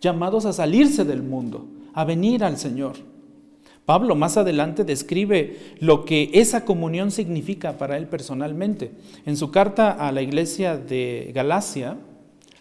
[0.00, 2.94] llamados a salirse del mundo, a venir al Señor.
[3.86, 8.90] Pablo más adelante describe lo que esa comunión significa para él personalmente.
[9.24, 11.96] En su carta a la iglesia de Galacia,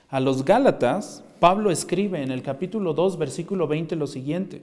[0.09, 4.61] a los Gálatas, Pablo escribe en el capítulo 2, versículo 20 lo siguiente.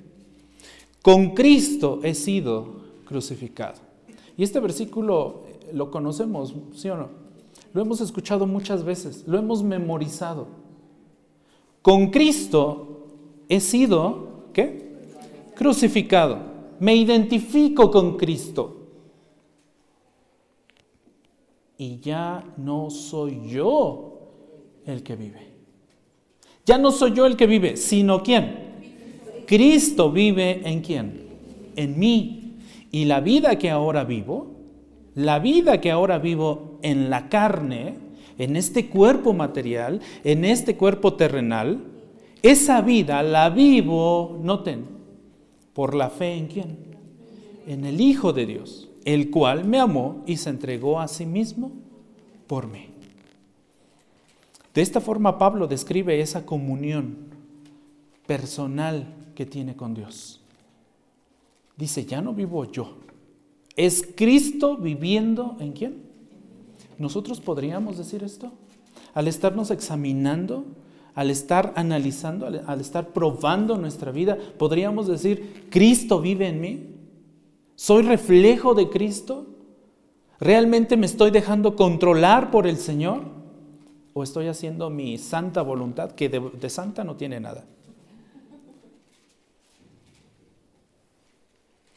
[1.02, 3.80] Con Cristo he sido crucificado.
[4.36, 7.08] Y este versículo lo conocemos, ¿sí o no?
[7.74, 10.46] Lo hemos escuchado muchas veces, lo hemos memorizado.
[11.82, 13.08] Con Cristo
[13.48, 14.92] he sido, ¿qué?
[15.56, 16.38] Crucificado.
[16.78, 18.78] Me identifico con Cristo.
[21.76, 24.20] Y ya no soy yo
[24.86, 25.52] el que vive.
[26.64, 28.72] Ya no soy yo el que vive, sino quién.
[29.46, 31.26] Cristo vive en quién?
[31.74, 32.58] En mí.
[32.92, 34.52] Y la vida que ahora vivo,
[35.14, 37.96] la vida que ahora vivo en la carne,
[38.42, 41.84] en este cuerpo material, en este cuerpo terrenal,
[42.42, 44.84] esa vida la vivo, noten,
[45.72, 46.76] por la fe en quién?
[47.68, 51.70] En el Hijo de Dios, el cual me amó y se entregó a sí mismo
[52.48, 52.88] por mí.
[54.74, 57.16] De esta forma Pablo describe esa comunión
[58.26, 60.40] personal que tiene con Dios.
[61.76, 62.96] Dice, ya no vivo yo,
[63.76, 66.11] es Cristo viviendo en quién?
[67.02, 68.52] ¿Nosotros podríamos decir esto?
[69.12, 70.64] Al estarnos examinando,
[71.16, 76.94] al estar analizando, al, estar probando nuestra vida, podríamos decir, Cristo vive en mí.
[77.74, 79.46] ¿Soy reflejo de Cristo?
[80.38, 83.24] ¿Realmente me estoy dejando controlar por el Señor?
[84.14, 87.64] ¿O estoy haciendo mi santa voluntad, que de santa no tiene nada?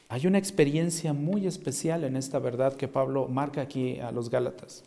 [0.09, 4.83] Hay una experiencia muy especial en esta verdad que Pablo marca aquí a los Gálatas.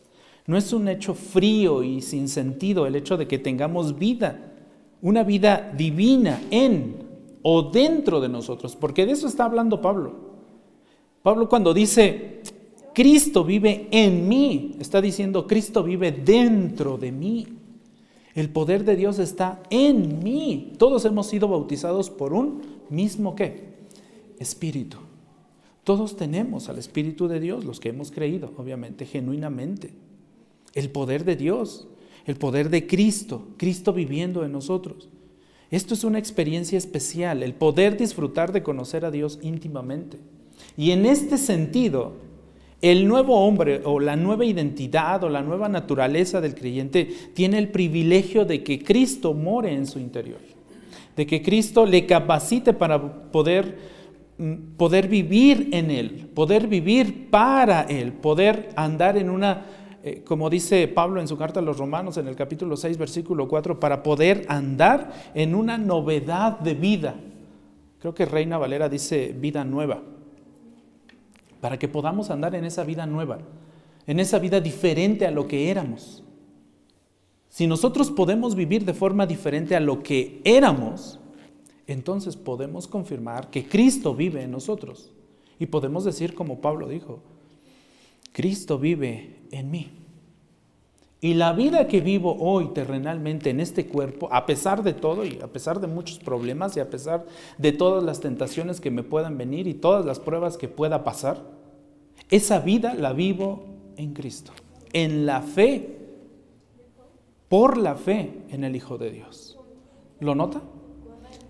[0.49, 4.51] No es un hecho frío y sin sentido el hecho de que tengamos vida,
[4.99, 7.07] una vida divina en
[7.43, 10.15] o dentro de nosotros, porque de eso está hablando Pablo.
[11.21, 12.41] Pablo cuando dice,
[12.95, 17.45] Cristo vive en mí, está diciendo, Cristo vive dentro de mí.
[18.33, 20.73] El poder de Dios está en mí.
[20.79, 23.85] Todos hemos sido bautizados por un mismo qué?
[24.39, 24.97] Espíritu.
[25.83, 30.08] Todos tenemos al Espíritu de Dios, los que hemos creído, obviamente, genuinamente
[30.73, 31.87] el poder de Dios,
[32.25, 35.09] el poder de Cristo, Cristo viviendo en nosotros.
[35.71, 40.17] Esto es una experiencia especial, el poder disfrutar de conocer a Dios íntimamente.
[40.77, 42.13] Y en este sentido,
[42.81, 47.69] el nuevo hombre o la nueva identidad o la nueva naturaleza del creyente tiene el
[47.69, 50.39] privilegio de que Cristo more en su interior,
[51.15, 53.77] de que Cristo le capacite para poder,
[54.37, 59.65] mm, poder vivir en Él, poder vivir para Él, poder andar en una
[60.09, 63.47] eh, como dice Pablo en su carta a los Romanos en el capítulo 6, versículo
[63.47, 67.15] 4, para poder andar en una novedad de vida.
[67.99, 70.01] Creo que Reina Valera dice vida nueva.
[71.61, 73.39] Para que podamos andar en esa vida nueva,
[74.07, 76.23] en esa vida diferente a lo que éramos.
[77.49, 81.19] Si nosotros podemos vivir de forma diferente a lo que éramos,
[81.85, 85.11] entonces podemos confirmar que Cristo vive en nosotros.
[85.59, 87.21] Y podemos decir como Pablo dijo,
[88.31, 89.98] Cristo vive en mí.
[91.21, 95.39] Y la vida que vivo hoy terrenalmente en este cuerpo, a pesar de todo y
[95.41, 97.25] a pesar de muchos problemas y a pesar
[97.57, 101.43] de todas las tentaciones que me puedan venir y todas las pruebas que pueda pasar,
[102.29, 103.65] esa vida la vivo
[103.97, 104.53] en Cristo,
[104.93, 105.97] en la fe,
[107.49, 109.57] por la fe en el Hijo de Dios.
[110.21, 110.61] ¿Lo nota?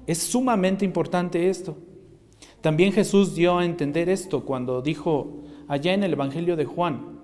[0.07, 1.77] Es sumamente importante esto.
[2.61, 7.18] También Jesús dio a entender esto cuando dijo allá en el Evangelio de Juan,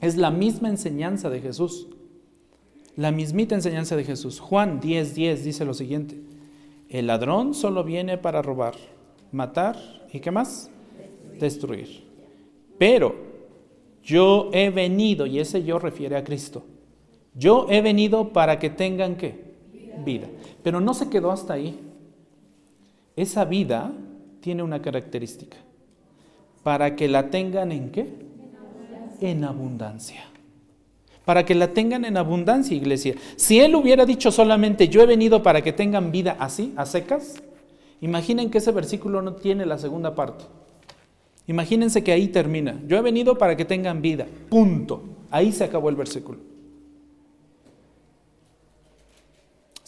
[0.00, 1.88] es la misma enseñanza de Jesús.
[2.96, 4.40] La mismita enseñanza de Jesús.
[4.40, 6.20] Juan 10:10 10 dice lo siguiente.
[6.88, 8.74] El ladrón solo viene para robar,
[9.30, 9.76] matar
[10.12, 10.70] y qué más?
[11.38, 12.04] Destruir.
[12.78, 13.14] Pero
[14.02, 16.64] yo he venido, y ese yo refiere a Cristo.
[17.34, 19.50] Yo he venido para que tengan qué?
[20.04, 20.28] Vida.
[20.62, 21.78] Pero no se quedó hasta ahí.
[23.16, 23.92] Esa vida
[24.40, 25.58] tiene una característica.
[26.62, 28.29] Para que la tengan en qué?
[29.20, 30.24] En abundancia.
[31.24, 33.14] Para que la tengan en abundancia, iglesia.
[33.36, 37.34] Si Él hubiera dicho solamente, yo he venido para que tengan vida así, a secas,
[38.00, 40.44] imaginen que ese versículo no tiene la segunda parte.
[41.46, 42.80] Imagínense que ahí termina.
[42.86, 44.26] Yo he venido para que tengan vida.
[44.48, 45.02] Punto.
[45.30, 46.38] Ahí se acabó el versículo.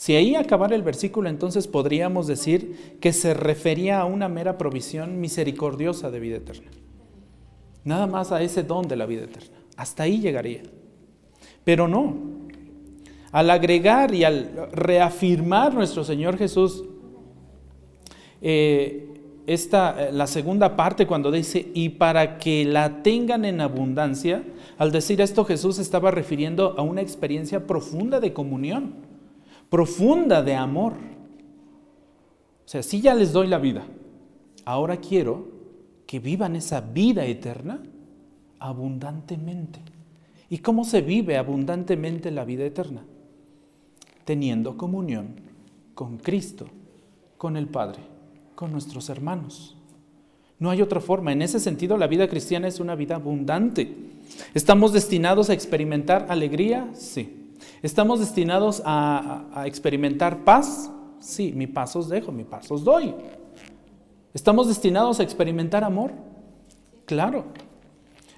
[0.03, 5.21] Si ahí acabara el versículo, entonces podríamos decir que se refería a una mera provisión
[5.21, 6.69] misericordiosa de vida eterna.
[7.85, 9.57] Nada más a ese don de la vida eterna.
[9.77, 10.63] Hasta ahí llegaría.
[11.65, 12.15] Pero no.
[13.33, 16.85] Al agregar y al reafirmar nuestro Señor Jesús
[18.43, 19.09] eh,
[19.47, 24.45] esta, la segunda parte cuando dice, y para que la tengan en abundancia,
[24.79, 28.95] al decir esto Jesús estaba refiriendo a una experiencia profunda de comunión,
[29.69, 30.93] profunda de amor.
[32.65, 33.85] O sea, si ya les doy la vida,
[34.65, 35.52] ahora quiero
[36.13, 37.81] que vivan esa vida eterna
[38.59, 39.81] abundantemente.
[40.51, 43.03] ¿Y cómo se vive abundantemente la vida eterna?
[44.27, 45.37] Teniendo comunión
[45.95, 46.67] con Cristo,
[47.39, 48.01] con el Padre,
[48.55, 49.75] con nuestros hermanos.
[50.59, 51.33] No hay otra forma.
[51.33, 53.97] En ese sentido, la vida cristiana es una vida abundante.
[54.53, 56.91] ¿Estamos destinados a experimentar alegría?
[56.93, 57.55] Sí.
[57.81, 60.93] ¿Estamos destinados a, experimentar paz?
[61.21, 63.15] Sí, mi paz os dejo, mi paz os doy.
[64.35, 66.13] ¿Estamos destinados a experimentar amor?
[67.05, 67.45] Claro.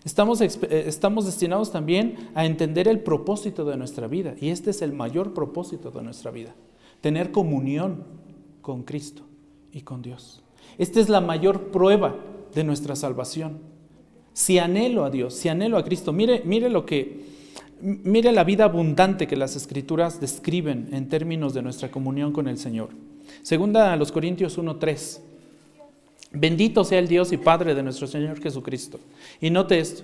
[0.04, 4.34] Estamos, eh, estamos, destinados también a entender el propósito de nuestra vida.
[4.40, 6.54] Y este es el mayor propósito de nuestra vida.
[7.00, 8.04] Tener comunión
[8.60, 9.22] con Cristo
[9.72, 10.42] y con Dios.
[10.78, 12.16] Esta es la mayor prueba
[12.54, 13.60] de nuestra salvación.
[14.32, 17.24] Si anhelo a Dios, si anhelo a Cristo, mire, mire lo que,
[17.80, 22.58] mire la vida abundante que las escrituras describen en términos de nuestra comunión con el
[22.58, 22.90] Señor.
[23.42, 25.33] Segunda a los Corintios 1.3.
[26.34, 28.98] Bendito sea el Dios y Padre de nuestro Señor Jesucristo.
[29.40, 30.02] Y note esto.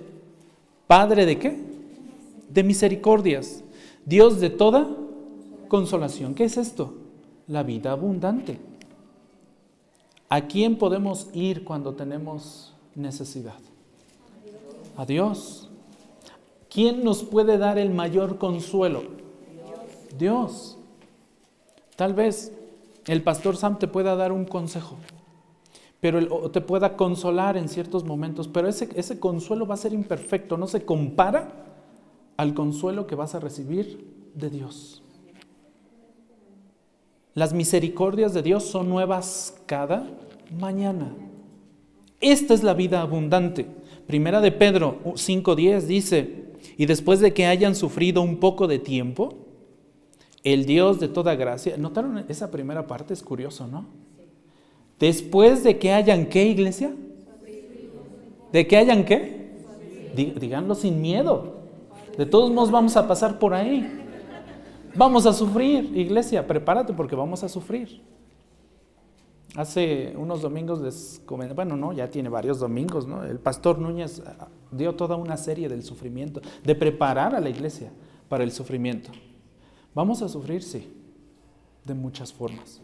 [0.87, 1.59] ¿Padre de qué?
[2.49, 3.63] De misericordias.
[4.05, 4.89] Dios de toda
[5.67, 6.33] consolación.
[6.33, 6.93] ¿Qué es esto?
[7.47, 8.59] La vida abundante.
[10.29, 13.59] ¿A quién podemos ir cuando tenemos necesidad?
[14.95, 15.69] A Dios.
[16.69, 19.03] ¿Quién nos puede dar el mayor consuelo?
[20.17, 20.77] Dios.
[21.97, 22.53] Tal vez
[23.05, 24.95] el pastor Sam te pueda dar un consejo
[26.01, 30.57] pero te pueda consolar en ciertos momentos, pero ese, ese consuelo va a ser imperfecto,
[30.57, 31.47] no se compara
[32.37, 35.03] al consuelo que vas a recibir de Dios.
[37.35, 40.09] Las misericordias de Dios son nuevas cada
[40.59, 41.15] mañana.
[42.19, 43.67] Esta es la vida abundante.
[44.07, 46.45] Primera de Pedro 5.10 dice,
[46.77, 49.37] y después de que hayan sufrido un poco de tiempo,
[50.43, 53.13] el Dios de toda gracia, ¿notaron esa primera parte?
[53.13, 53.85] Es curioso, ¿no?
[55.01, 56.93] Después de que hayan qué, iglesia?
[58.53, 59.49] ¿De que hayan qué?
[60.15, 61.55] Díganlo sin miedo.
[62.19, 63.99] De todos modos vamos a pasar por ahí.
[64.93, 67.99] Vamos a sufrir, iglesia, prepárate porque vamos a sufrir.
[69.55, 71.19] Hace unos domingos
[71.55, 73.23] bueno, no, ya tiene varios domingos, ¿no?
[73.23, 77.91] El pastor Núñez ah, dio toda una serie del sufrimiento, de preparar a la iglesia
[78.29, 79.09] para el sufrimiento.
[79.95, 80.93] Vamos a sufrir, sí,
[81.83, 82.81] de muchas formas.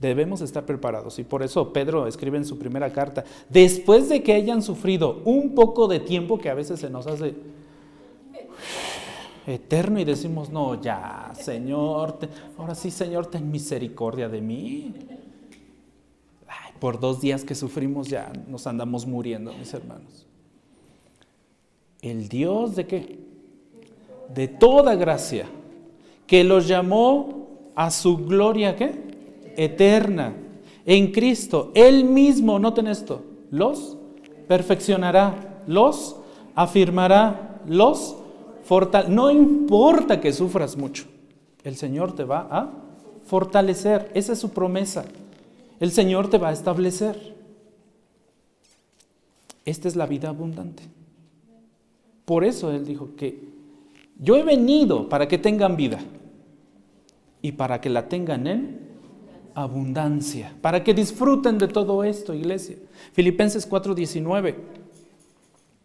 [0.00, 4.34] Debemos estar preparados y por eso Pedro escribe en su primera carta, después de que
[4.34, 7.34] hayan sufrido un poco de tiempo que a veces se nos hace
[9.46, 12.18] eterno y decimos, no, ya, Señor,
[12.58, 14.94] ahora sí, Señor, ten misericordia de mí.
[16.78, 20.26] por dos días que sufrimos ya nos andamos muriendo, mis hermanos.
[22.02, 23.18] El Dios de qué?
[24.34, 25.46] De toda gracia,
[26.26, 29.05] que los llamó a su gloria, ¿qué?
[29.56, 30.34] Eterna.
[30.84, 33.96] En Cristo, Él mismo, noten esto, los
[34.46, 36.16] perfeccionará, los
[36.54, 38.16] afirmará, los
[38.64, 39.14] fortalecerá.
[39.14, 41.06] No importa que sufras mucho,
[41.64, 42.70] el Señor te va a
[43.24, 44.10] fortalecer.
[44.14, 45.04] Esa es su promesa.
[45.80, 47.34] El Señor te va a establecer.
[49.64, 50.84] Esta es la vida abundante.
[52.24, 53.40] Por eso Él dijo que
[54.18, 55.98] yo he venido para que tengan vida
[57.42, 58.85] y para que la tengan en
[59.56, 62.76] abundancia, para que disfruten de todo esto, iglesia.
[63.14, 64.54] Filipenses 4:19.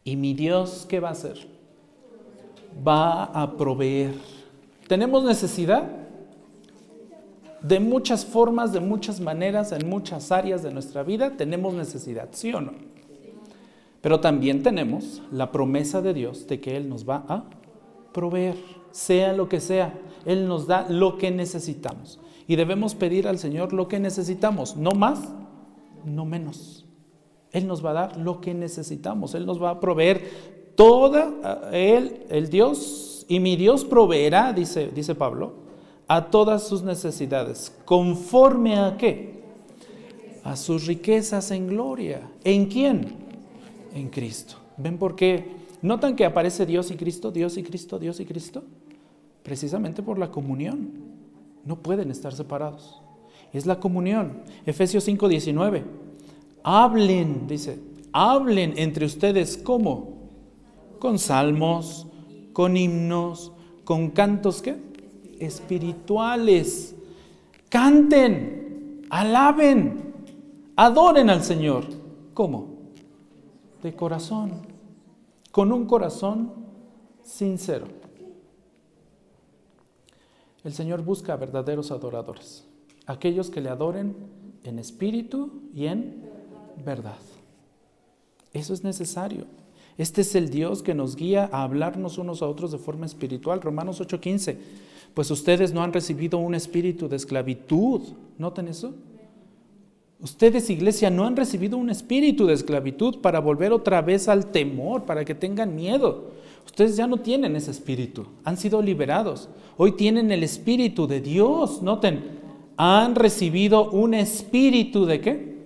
[0.04, 1.48] Y mi Dios, ¿qué va a hacer?
[2.86, 4.14] Va a proveer.
[4.88, 5.90] ¿Tenemos necesidad?
[7.62, 12.54] De muchas formas, de muchas maneras, en muchas áreas de nuestra vida tenemos necesidad, ¿sí
[12.54, 12.74] o no?
[14.02, 17.46] Pero también tenemos la promesa de Dios de que Él nos va a
[18.12, 18.56] proveer,
[18.92, 19.94] sea lo que sea.
[20.26, 22.20] Él nos da lo que necesitamos.
[22.48, 25.30] Y debemos pedir al Señor lo que necesitamos, no más,
[26.06, 26.86] no menos.
[27.52, 29.36] Él nos va a dar lo que necesitamos.
[29.36, 35.16] Él nos va a proveer toda, Él, el Dios, y mi Dios proveerá, dice, dice
[35.16, 35.54] Pablo,
[36.08, 37.76] a todas sus necesidades.
[37.86, 39.42] ¿Conforme a qué?
[40.44, 42.30] A sus riquezas en gloria.
[42.44, 43.16] ¿En quién?
[43.94, 44.56] En Cristo.
[44.78, 45.46] ¿Ven por qué?
[45.82, 48.64] ¿Notan que aparece Dios y Cristo, Dios y Cristo, Dios y Cristo?
[49.44, 51.11] Precisamente por la comunión.
[51.66, 53.02] No pueden estar separados.
[53.54, 54.44] Es la comunión.
[54.66, 55.84] Efesios 5:19.
[56.64, 57.80] Hablen, dice,
[58.14, 60.30] hablen entre ustedes ¿cómo?
[61.00, 62.08] Con salmos,
[62.54, 63.52] con himnos,
[63.84, 64.78] con cantos ¿qué?
[65.40, 66.96] espirituales.
[67.70, 70.14] Canten, alaben,
[70.76, 71.86] adoren al Señor.
[72.34, 72.68] ¿Cómo?
[73.82, 74.52] De corazón,
[75.52, 76.54] con un corazón
[77.24, 78.01] sincero.
[80.64, 82.66] El Señor busca verdaderos adoradores,
[83.06, 84.16] aquellos que le adoren
[84.64, 86.24] en espíritu y en
[86.86, 87.18] verdad.
[88.54, 89.46] Eso es necesario.
[89.98, 93.62] Este es el Dios que nos guía a hablarnos unos a otros de forma espiritual.
[93.62, 94.58] Romanos 8:15
[95.14, 98.02] pues ustedes no han recibido un espíritu de esclavitud.
[98.38, 98.94] ¿Noten eso?
[100.20, 105.04] Ustedes, iglesia, no han recibido un espíritu de esclavitud para volver otra vez al temor,
[105.04, 106.32] para que tengan miedo.
[106.66, 109.50] Ustedes ya no tienen ese espíritu, han sido liberados.
[109.78, 111.82] Hoy tienen el espíritu de Dios.
[111.82, 112.40] Noten,
[112.78, 115.66] han recibido un espíritu de qué?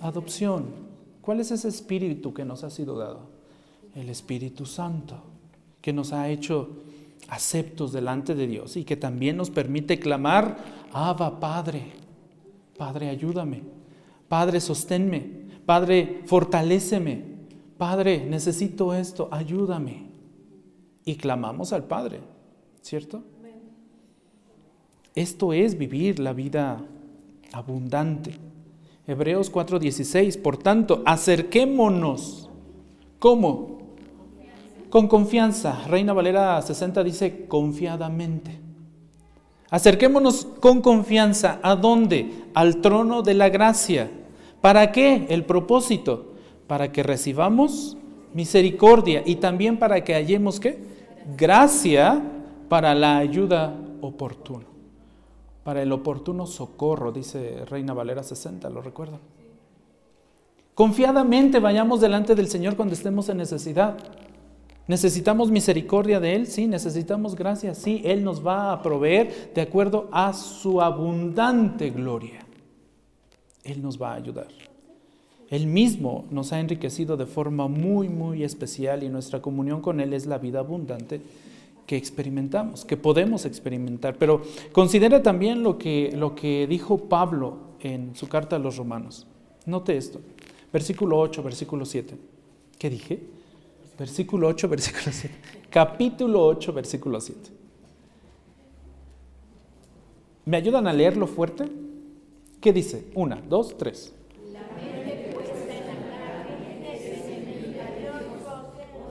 [0.00, 0.66] Adopción.
[1.20, 3.20] ¿Cuál es ese espíritu que nos ha sido dado?
[3.94, 5.16] El Espíritu Santo,
[5.80, 6.68] que nos ha hecho
[7.28, 10.58] aceptos delante de Dios y que también nos permite clamar,
[10.92, 11.92] Abba Padre,
[12.76, 13.62] Padre ayúdame,
[14.28, 17.24] Padre sosténme, Padre fortaléceme,
[17.78, 20.13] Padre necesito esto, ayúdame.
[21.04, 22.20] Y clamamos al Padre,
[22.82, 23.22] ¿cierto?
[25.14, 26.80] Esto es vivir la vida
[27.52, 28.36] abundante.
[29.06, 32.50] Hebreos 4:16, por tanto, acerquémonos.
[33.18, 33.78] ¿Cómo?
[34.90, 35.84] Con confianza.
[35.86, 38.58] Reina Valera 60 dice confiadamente.
[39.70, 41.58] Acerquémonos con confianza.
[41.62, 42.44] ¿A dónde?
[42.54, 44.10] Al trono de la gracia.
[44.60, 45.26] ¿Para qué?
[45.28, 46.34] El propósito.
[46.66, 47.96] Para que recibamos
[48.34, 50.78] misericordia y también para que hallemos qué?
[51.36, 52.22] Gracia
[52.68, 54.66] para la ayuda oportuna.
[55.62, 59.20] Para el oportuno socorro, dice Reina Valera 60, ¿lo recuerdan?
[60.74, 63.96] Confiadamente vayamos delante del Señor cuando estemos en necesidad.
[64.86, 66.46] ¿Necesitamos misericordia de Él?
[66.46, 67.74] Sí, necesitamos gracia.
[67.74, 72.40] Sí, Él nos va a proveer de acuerdo a su abundante gloria.
[73.62, 74.48] Él nos va a ayudar.
[75.54, 80.12] Él mismo nos ha enriquecido de forma muy, muy especial y nuestra comunión con Él
[80.12, 81.20] es la vida abundante
[81.86, 84.16] que experimentamos, que podemos experimentar.
[84.18, 84.42] Pero
[84.72, 89.28] considera también lo que, lo que dijo Pablo en su carta a los romanos.
[89.66, 90.20] Note esto,
[90.72, 92.16] versículo 8, versículo 7.
[92.78, 93.20] ¿Qué dije?
[93.96, 95.34] Versículo 8, versículo 7.
[95.70, 97.50] Capítulo 8, versículo 7.
[100.46, 101.64] ¿Me ayudan a leerlo fuerte?
[102.60, 103.06] ¿Qué dice?
[103.14, 104.12] Una, dos, tres.
[104.52, 108.22] La mente puesta en la carne es enemiga de Dios,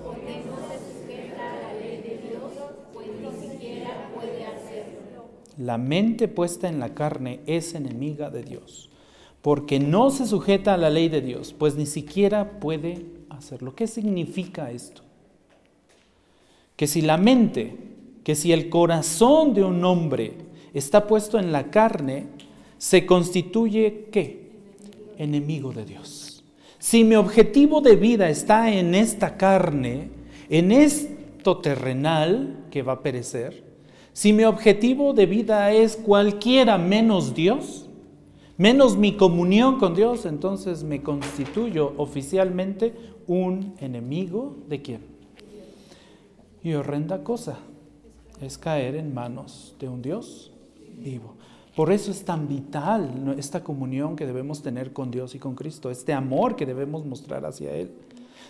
[0.03, 2.51] porque no se sujeta a la ley de Dios,
[2.93, 5.25] pues ni siquiera puede hacerlo.
[5.57, 8.89] La mente puesta en la carne es enemiga de Dios,
[9.41, 13.75] porque no se sujeta a la ley de Dios, pues ni siquiera puede hacerlo.
[13.75, 15.01] ¿Qué significa esto?
[16.75, 17.77] Que si la mente,
[18.23, 20.33] que si el corazón de un hombre
[20.73, 22.27] está puesto en la carne,
[22.77, 24.51] se constituye ¿qué?
[25.17, 26.43] Enemigo de Dios.
[26.79, 30.09] Si mi objetivo de vida está en esta carne,
[30.49, 33.62] en esto terrenal que va a perecer,
[34.13, 37.89] si mi objetivo de vida es cualquiera menos Dios,
[38.57, 42.93] menos mi comunión con Dios, entonces me constituyo oficialmente
[43.27, 45.01] un enemigo de quién.
[46.63, 47.57] Y horrenda cosa
[48.39, 50.51] es caer en manos de un Dios
[50.97, 51.33] vivo.
[51.75, 55.89] Por eso es tan vital esta comunión que debemos tener con Dios y con Cristo,
[55.89, 57.91] este amor que debemos mostrar hacia Él.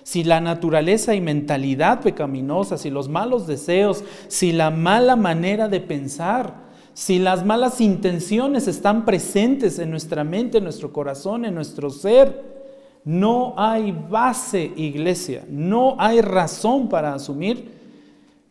[0.03, 5.79] Si la naturaleza y mentalidad pecaminosa, si los malos deseos, si la mala manera de
[5.79, 11.89] pensar, si las malas intenciones están presentes en nuestra mente, en nuestro corazón, en nuestro
[11.89, 12.63] ser,
[13.05, 17.71] no hay base, iglesia, no hay razón para asumir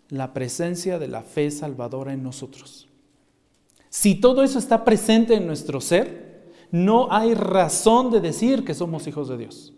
[0.09, 2.89] la presencia de la fe salvadora en nosotros.
[3.89, 9.07] Si todo eso está presente en nuestro ser, no hay razón de decir que somos
[9.07, 9.73] hijos de Dios.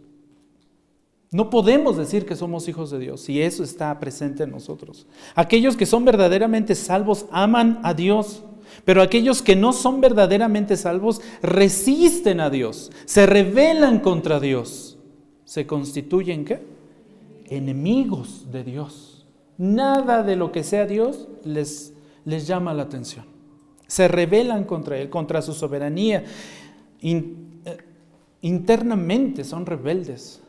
[1.34, 5.08] No podemos decir que somos hijos de Dios si eso está presente en nosotros.
[5.34, 8.44] Aquellos que son verdaderamente salvos aman a Dios,
[8.84, 14.96] pero aquellos que no son verdaderamente salvos resisten a Dios, se rebelan contra Dios,
[15.44, 16.62] se constituyen ¿qué?
[17.46, 19.26] Enemigos de Dios.
[19.58, 23.24] Nada de lo que sea Dios les, les llama la atención.
[23.88, 26.22] Se rebelan contra Él, contra su soberanía.
[27.02, 27.34] Eh,
[28.40, 30.40] internamente son rebeldes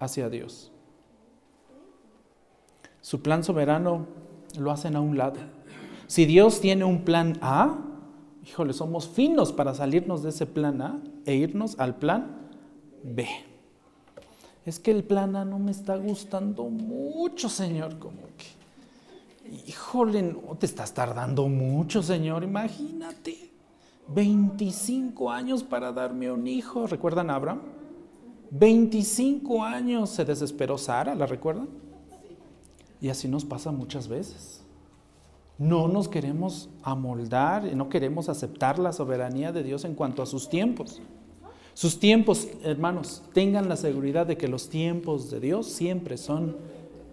[0.00, 0.72] hacia Dios.
[3.00, 4.06] Su plan soberano
[4.58, 5.38] lo hacen a un lado.
[6.06, 7.78] Si Dios tiene un plan A,
[8.44, 12.48] híjole, somos finos para salirnos de ese plan A e irnos al plan
[13.04, 13.28] B.
[14.66, 20.56] Es que el plan A no me está gustando mucho, Señor, como que, híjole, no
[20.58, 23.50] te estás tardando mucho, Señor, imagínate.
[24.08, 26.86] 25 años para darme un hijo.
[26.86, 27.60] ¿Recuerdan a Abraham?
[28.50, 31.68] 25 años se desesperó Sara, ¿la recuerdan?
[33.00, 34.62] Y así nos pasa muchas veces.
[35.56, 40.48] No nos queremos amoldar, no queremos aceptar la soberanía de Dios en cuanto a sus
[40.48, 41.00] tiempos.
[41.74, 46.56] Sus tiempos, hermanos, tengan la seguridad de que los tiempos de Dios siempre son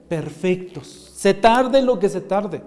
[0.10, 1.12] perfectos.
[1.16, 2.64] Se tarde lo que se tarde.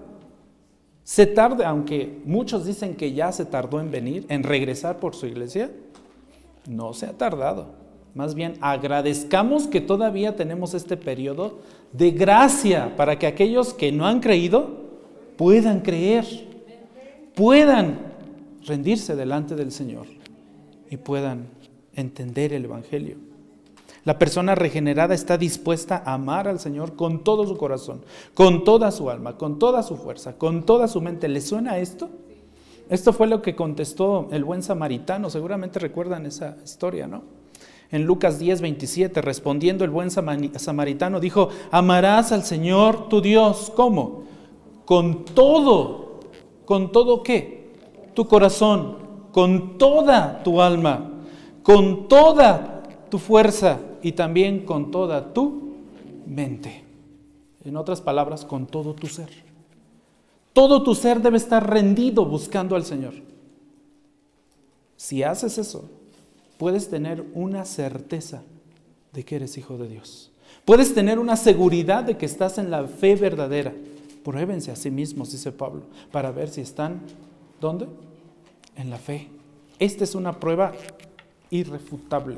[1.03, 5.25] Se tarde, aunque muchos dicen que ya se tardó en venir, en regresar por su
[5.25, 5.71] iglesia,
[6.67, 7.80] no se ha tardado.
[8.13, 11.59] Más bien, agradezcamos que todavía tenemos este periodo
[11.93, 14.81] de gracia para que aquellos que no han creído
[15.37, 16.25] puedan creer,
[17.35, 17.99] puedan
[18.65, 20.07] rendirse delante del Señor
[20.89, 21.47] y puedan
[21.95, 23.15] entender el Evangelio.
[24.03, 28.01] La persona regenerada está dispuesta a amar al Señor con todo su corazón,
[28.33, 31.27] con toda su alma, con toda su fuerza, con toda su mente.
[31.29, 32.09] ¿Le suena esto?
[32.89, 35.29] Esto fue lo que contestó el buen samaritano.
[35.29, 37.40] Seguramente recuerdan esa historia, ¿no?
[37.91, 43.71] En Lucas 10, 27, respondiendo el buen samaritano, dijo, amarás al Señor tu Dios.
[43.75, 44.23] ¿Cómo?
[44.85, 46.19] Con todo.
[46.65, 47.69] ¿Con todo qué?
[48.13, 48.97] Tu corazón,
[49.33, 51.11] con toda tu alma,
[51.63, 55.73] con toda tu fuerza y también con toda tu
[56.25, 56.85] mente.
[57.65, 59.29] En otras palabras, con todo tu ser.
[60.53, 63.13] Todo tu ser debe estar rendido buscando al Señor.
[64.95, 65.89] Si haces eso,
[66.61, 68.43] puedes tener una certeza
[69.13, 70.31] de que eres hijo de Dios.
[70.63, 73.73] Puedes tener una seguridad de que estás en la fe verdadera.
[74.23, 75.81] Pruébense a sí mismos, dice Pablo,
[76.11, 77.01] para ver si están,
[77.59, 77.87] ¿dónde?
[78.75, 79.27] En la fe.
[79.79, 80.73] Esta es una prueba
[81.49, 82.37] irrefutable.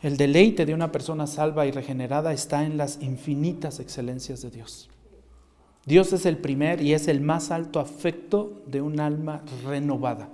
[0.00, 4.88] El deleite de una persona salva y regenerada está en las infinitas excelencias de Dios.
[5.86, 10.28] Dios es el primer y es el más alto afecto de un alma renovada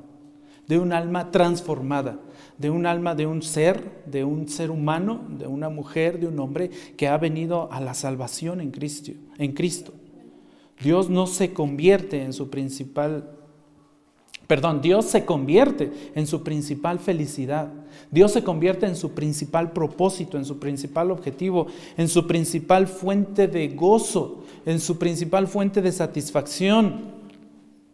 [0.71, 2.21] de un alma transformada,
[2.57, 6.39] de un alma de un ser, de un ser humano, de una mujer, de un
[6.39, 9.11] hombre que ha venido a la salvación en Cristo.
[9.39, 9.93] En Cristo.
[10.81, 13.37] Dios no se convierte en su principal
[14.47, 17.73] Perdón, Dios se convierte en su principal felicidad.
[18.11, 23.47] Dios se convierte en su principal propósito, en su principal objetivo, en su principal fuente
[23.47, 27.20] de gozo, en su principal fuente de satisfacción.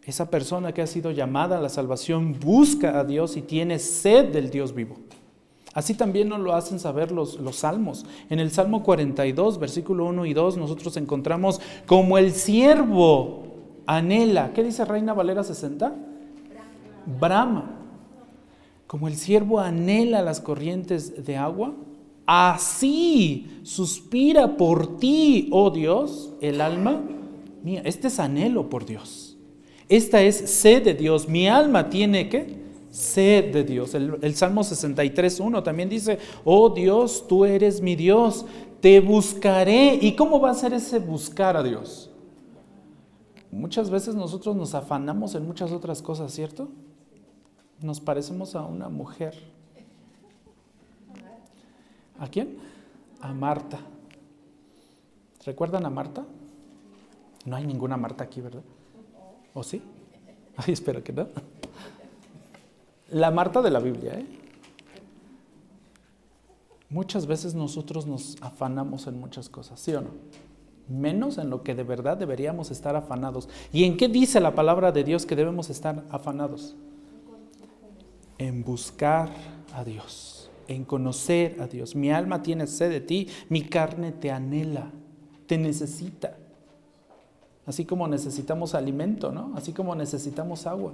[0.07, 4.31] Esa persona que ha sido llamada a la salvación busca a Dios y tiene sed
[4.31, 4.95] del Dios vivo.
[5.73, 8.05] Así también nos lo hacen saber los, los, salmos.
[8.29, 13.47] En el Salmo 42, versículo 1 y 2, nosotros encontramos como el siervo
[13.85, 14.53] anhela.
[14.53, 15.93] ¿Qué dice Reina Valera 60?
[17.19, 17.75] Brahma.
[18.87, 21.73] Como el siervo anhela las corrientes de agua,
[22.25, 27.01] así suspira por ti, oh Dios, el alma
[27.61, 27.81] mía.
[27.83, 29.26] Este es anhelo por Dios.
[29.89, 31.27] Esta es sed de Dios.
[31.27, 32.57] Mi alma tiene que
[32.91, 33.93] sed de Dios.
[33.93, 38.45] El, el Salmo 63.1 también dice, oh Dios, tú eres mi Dios,
[38.81, 39.97] te buscaré.
[40.01, 42.09] ¿Y cómo va a ser ese buscar a Dios?
[43.51, 46.67] Muchas veces nosotros nos afanamos en muchas otras cosas, ¿cierto?
[47.81, 49.35] nos parecemos a una mujer.
[52.19, 52.57] ¿A quién?
[53.21, 53.79] A Marta.
[55.45, 56.25] ¿Recuerdan a Marta?
[57.45, 58.63] No hay ninguna Marta aquí, ¿verdad?
[59.57, 59.81] ¿O sí?
[60.57, 61.27] Ay, espero que no.
[63.09, 64.25] La Marta de la Biblia, ¿eh?
[66.91, 70.11] Muchas veces nosotros nos afanamos en muchas cosas, ¿sí o no?
[70.87, 73.49] Menos en lo que de verdad deberíamos estar afanados.
[73.73, 76.75] ¿Y en qué dice la palabra de Dios que debemos estar afanados?
[78.37, 79.31] En buscar
[79.73, 81.95] a Dios, en conocer a Dios.
[81.95, 84.91] Mi alma tiene sed de ti, mi carne te anhela,
[85.47, 86.37] te necesita.
[87.67, 89.51] Así como necesitamos alimento, ¿no?
[89.55, 90.93] Así como necesitamos agua.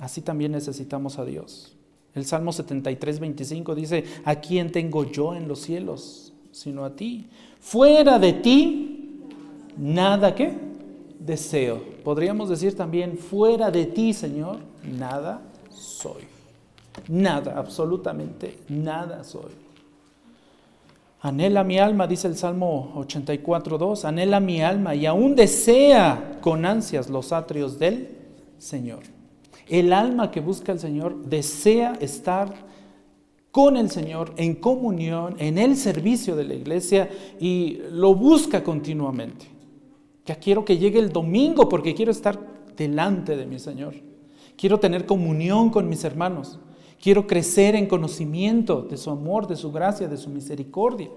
[0.00, 1.76] Así también necesitamos a Dios.
[2.14, 6.32] El Salmo 73, 25 dice, ¿a quién tengo yo en los cielos?
[6.52, 7.28] Sino a ti.
[7.58, 9.18] Fuera de ti,
[9.76, 10.56] nada que
[11.18, 11.82] deseo.
[12.04, 16.22] Podríamos decir también, fuera de ti, Señor, nada soy.
[17.08, 19.50] Nada, absolutamente nada soy.
[21.22, 27.10] Anhela mi alma, dice el Salmo 84.2, anhela mi alma y aún desea con ansias
[27.10, 28.08] los atrios del
[28.56, 29.00] Señor.
[29.68, 32.54] El alma que busca al Señor desea estar
[33.50, 39.46] con el Señor en comunión, en el servicio de la iglesia y lo busca continuamente.
[40.24, 42.38] Ya quiero que llegue el domingo porque quiero estar
[42.76, 43.94] delante de mi Señor.
[44.56, 46.58] Quiero tener comunión con mis hermanos.
[47.00, 51.08] Quiero crecer en conocimiento de su amor, de su gracia, de su misericordia.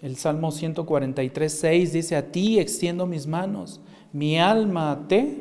[0.00, 3.80] El Salmo 143, 6 dice, a ti extiendo mis manos,
[4.12, 5.36] mi alma te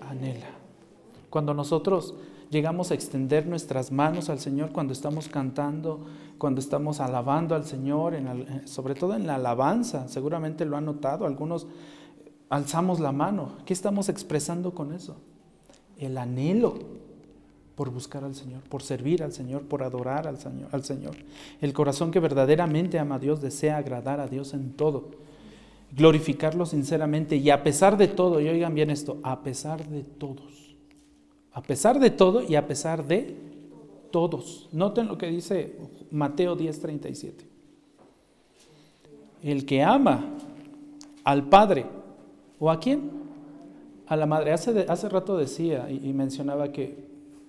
[0.00, 0.48] anhela.
[1.28, 2.14] Cuando nosotros
[2.50, 6.06] llegamos a extender nuestras manos al Señor, cuando estamos cantando,
[6.38, 8.16] cuando estamos alabando al Señor,
[8.64, 11.66] sobre todo en la alabanza, seguramente lo han notado, algunos
[12.48, 13.58] alzamos la mano.
[13.66, 15.18] ¿Qué estamos expresando con eso?
[15.98, 16.78] El anhelo
[17.74, 21.14] por buscar al Señor, por servir al Señor, por adorar al Señor, al Señor.
[21.60, 25.10] El corazón que verdaderamente ama a Dios desea agradar a Dios en todo,
[25.96, 30.74] glorificarlo sinceramente y a pesar de todo, y oigan bien esto, a pesar de todos,
[31.52, 33.36] a pesar de todo y a pesar de
[34.10, 34.68] todos.
[34.72, 35.76] Noten lo que dice
[36.10, 37.44] Mateo 10:37.
[39.42, 40.34] El que ama
[41.22, 41.86] al Padre,
[42.58, 43.17] ¿o a quién?
[44.08, 44.52] A la madre.
[44.52, 47.06] Hace, hace rato decía y, mencionaba que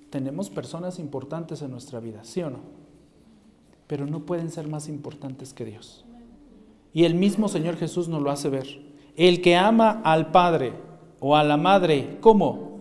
[0.10, 2.60] tenemos personas importantes en nuestra vida, ¿sí o no?
[3.88, 6.06] Pero no pueden ser más importantes que Dios.
[6.94, 8.68] Y el mismo Señor Jesús nos lo hace ver.
[9.16, 10.74] El que ama al Padre
[11.20, 12.80] o a la Madre, ¿cómo?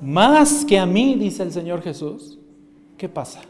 [0.00, 2.38] Más que a mí, dice el Señor Jesús,
[2.96, 3.40] ¿qué pasa?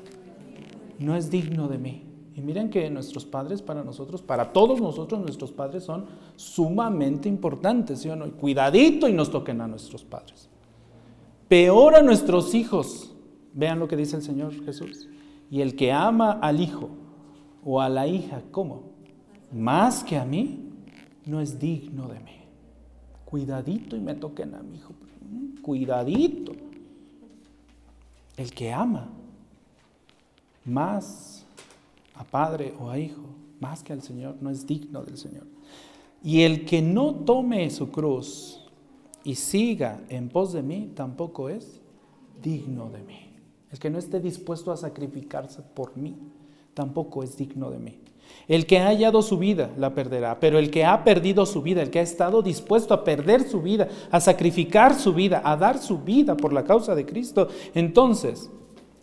[0.99, 2.12] No es digno de mí.
[2.35, 6.07] Y miren que nuestros padres para nosotros, para todos nosotros, nuestros padres son
[6.37, 8.30] sumamente importantes, ¿sí o no?
[8.33, 10.49] cuidadito y nos toquen a nuestros padres.
[11.49, 13.14] Peor a nuestros hijos.
[13.53, 15.09] Vean lo que dice el Señor Jesús.
[15.51, 16.89] Y el que ama al hijo
[17.62, 18.85] o a la hija, ¿cómo?
[19.53, 20.70] Más que a mí,
[21.26, 22.39] no es digno de mí.
[23.26, 24.95] Cuidadito y me toquen a mi hijo.
[25.61, 26.53] Cuidadito.
[28.39, 29.11] El que ama
[30.64, 31.41] más
[32.23, 33.23] a padre o a hijo,
[33.61, 35.47] más que al Señor, no es digno del Señor.
[36.23, 38.61] Y el que no tome su cruz
[39.25, 41.81] y siga en pos de mí, tampoco es
[42.41, 43.35] digno de mí.
[43.70, 46.16] El que no esté dispuesto a sacrificarse por mí,
[46.75, 47.99] tampoco es digno de mí.
[48.47, 51.83] El que ha hallado su vida la perderá, pero el que ha perdido su vida,
[51.83, 55.79] el que ha estado dispuesto a perder su vida, a sacrificar su vida, a dar
[55.79, 58.49] su vida por la causa de Cristo, entonces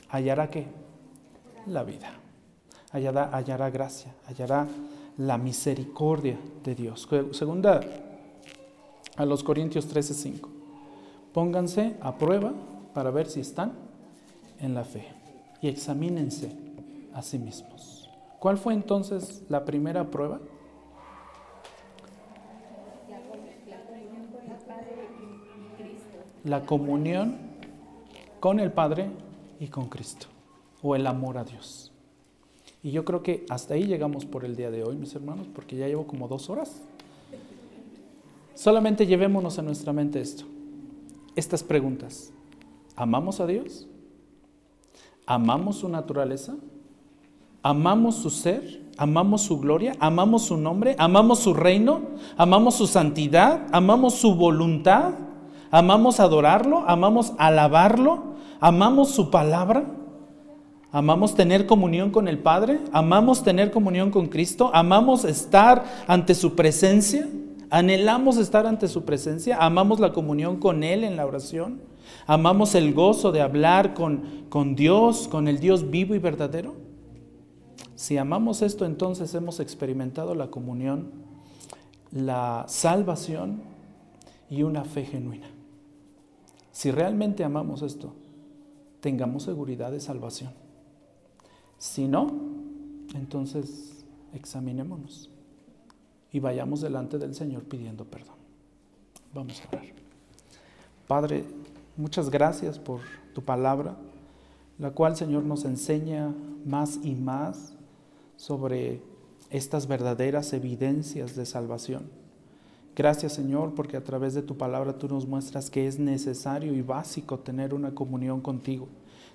[0.08, 0.68] hallará qué?
[1.68, 2.19] La vida
[2.92, 4.68] hallará, gracia, hallará
[5.18, 7.08] la misericordia de Dios.
[7.32, 7.82] Segunda
[9.16, 10.50] a los Corintios 13:5.
[11.34, 12.54] Pónganse a prueba
[12.94, 13.74] para ver si están
[14.60, 15.08] en la fe
[15.62, 16.52] y examínense
[17.14, 18.10] a sí mismos.
[18.40, 20.40] ¿Cuál fue entonces la primera prueba?
[26.46, 27.38] La comunión
[28.40, 29.12] con el Padre
[29.60, 30.28] y con Cristo,
[30.82, 31.89] o el amor a Dios.
[32.82, 35.76] Y yo creo que hasta ahí llegamos por el día de hoy, mis hermanos, porque
[35.76, 36.82] ya llevo como dos horas.
[38.56, 40.46] Solamente llevémonos a nuestra mente esto,
[41.36, 42.32] estas preguntas.
[42.96, 43.88] ¿Amamos a Dios?
[45.26, 46.56] ¿Amamos su naturaleza?
[47.62, 48.82] ¿Amamos su ser?
[48.98, 49.96] ¿Amamos su gloria?
[50.00, 50.96] ¿Amamos su nombre?
[50.98, 52.02] ¿Amamos su reino?
[52.36, 53.68] ¿Amamos su santidad?
[53.72, 55.14] ¿Amamos su voluntad?
[55.72, 56.84] ¿Amamos adorarlo?
[56.88, 58.36] ¿Amamos alabarlo?
[58.60, 59.86] ¿Amamos su palabra?
[60.92, 66.56] Amamos tener comunión con el Padre, amamos tener comunión con Cristo, amamos estar ante su
[66.56, 67.28] presencia,
[67.70, 71.82] Anhelamos estar ante su presencia, amamos la comunión con Él en la oración,
[72.26, 76.76] amamos el gozo de hablar con, con Dios, con el Dios vivo y verdadero.
[77.94, 81.12] Si amamos esto, entonces hemos experimentado la comunión,
[82.12, 83.62] la salvación
[84.50, 85.48] y una fe genuina.
[86.72, 88.16] Si realmente amamos esto,
[89.00, 90.69] tengamos seguridad de salvación.
[91.80, 92.28] Si no,
[93.16, 95.30] entonces examinémonos
[96.32, 98.36] y vayamos delante del Señor pidiendo perdón.
[99.34, 99.86] Vamos a orar.
[101.08, 101.46] Padre,
[101.98, 103.00] muchas gracias por
[103.34, 103.98] tu palabra,
[104.78, 106.34] la cual, Señor, nos enseña
[106.66, 107.74] más y más
[108.36, 109.02] sobre
[109.50, 112.04] estas verdaderas evidencias de salvación.
[112.96, 116.82] Gracias, Señor, porque a través de tu palabra tú nos muestras que es necesario y
[116.82, 118.90] básico tener una comunión contigo,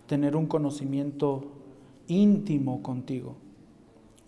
[0.07, 1.63] tener un conocimiento
[2.09, 3.36] íntimo contigo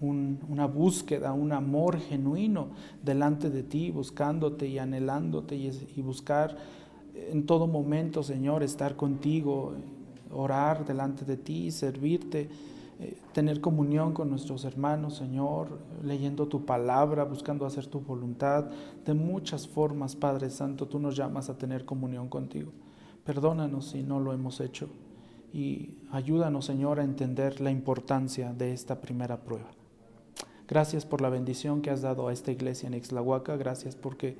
[0.00, 2.68] una búsqueda, un amor genuino
[3.02, 6.56] delante de ti, buscándote y anhelándote y, buscar
[7.14, 9.72] en todo momento, Señor, estar contigo,
[10.30, 12.50] orar delante de ti, servirte,
[13.00, 18.66] eh, tener comunión con nuestros hermanos, Señor, leyendo tu palabra, buscando hacer tu voluntad.
[19.04, 22.70] De muchas formas, Padre Santo, tú nos llamas a tener comunión contigo.
[23.24, 24.88] Perdónanos si no lo hemos hecho
[25.56, 29.70] y ayúdanos, Señor, a entender la importancia de esta primera prueba.
[30.68, 33.56] Gracias por la bendición que has dado a esta iglesia en Ixlahuaca.
[33.56, 34.36] Gracias porque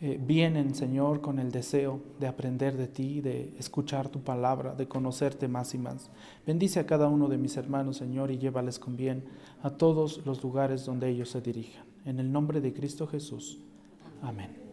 [0.00, 4.86] eh, vienen, Señor, con el deseo de aprender de ti, de escuchar tu palabra, de
[4.86, 6.10] conocerte más y más.
[6.46, 9.24] Bendice a cada uno de mis hermanos, Señor, y llévales con bien
[9.64, 11.86] a todos los lugares donde ellos se dirijan.
[12.04, 13.58] En el nombre de Cristo Jesús.
[14.22, 14.65] Amén.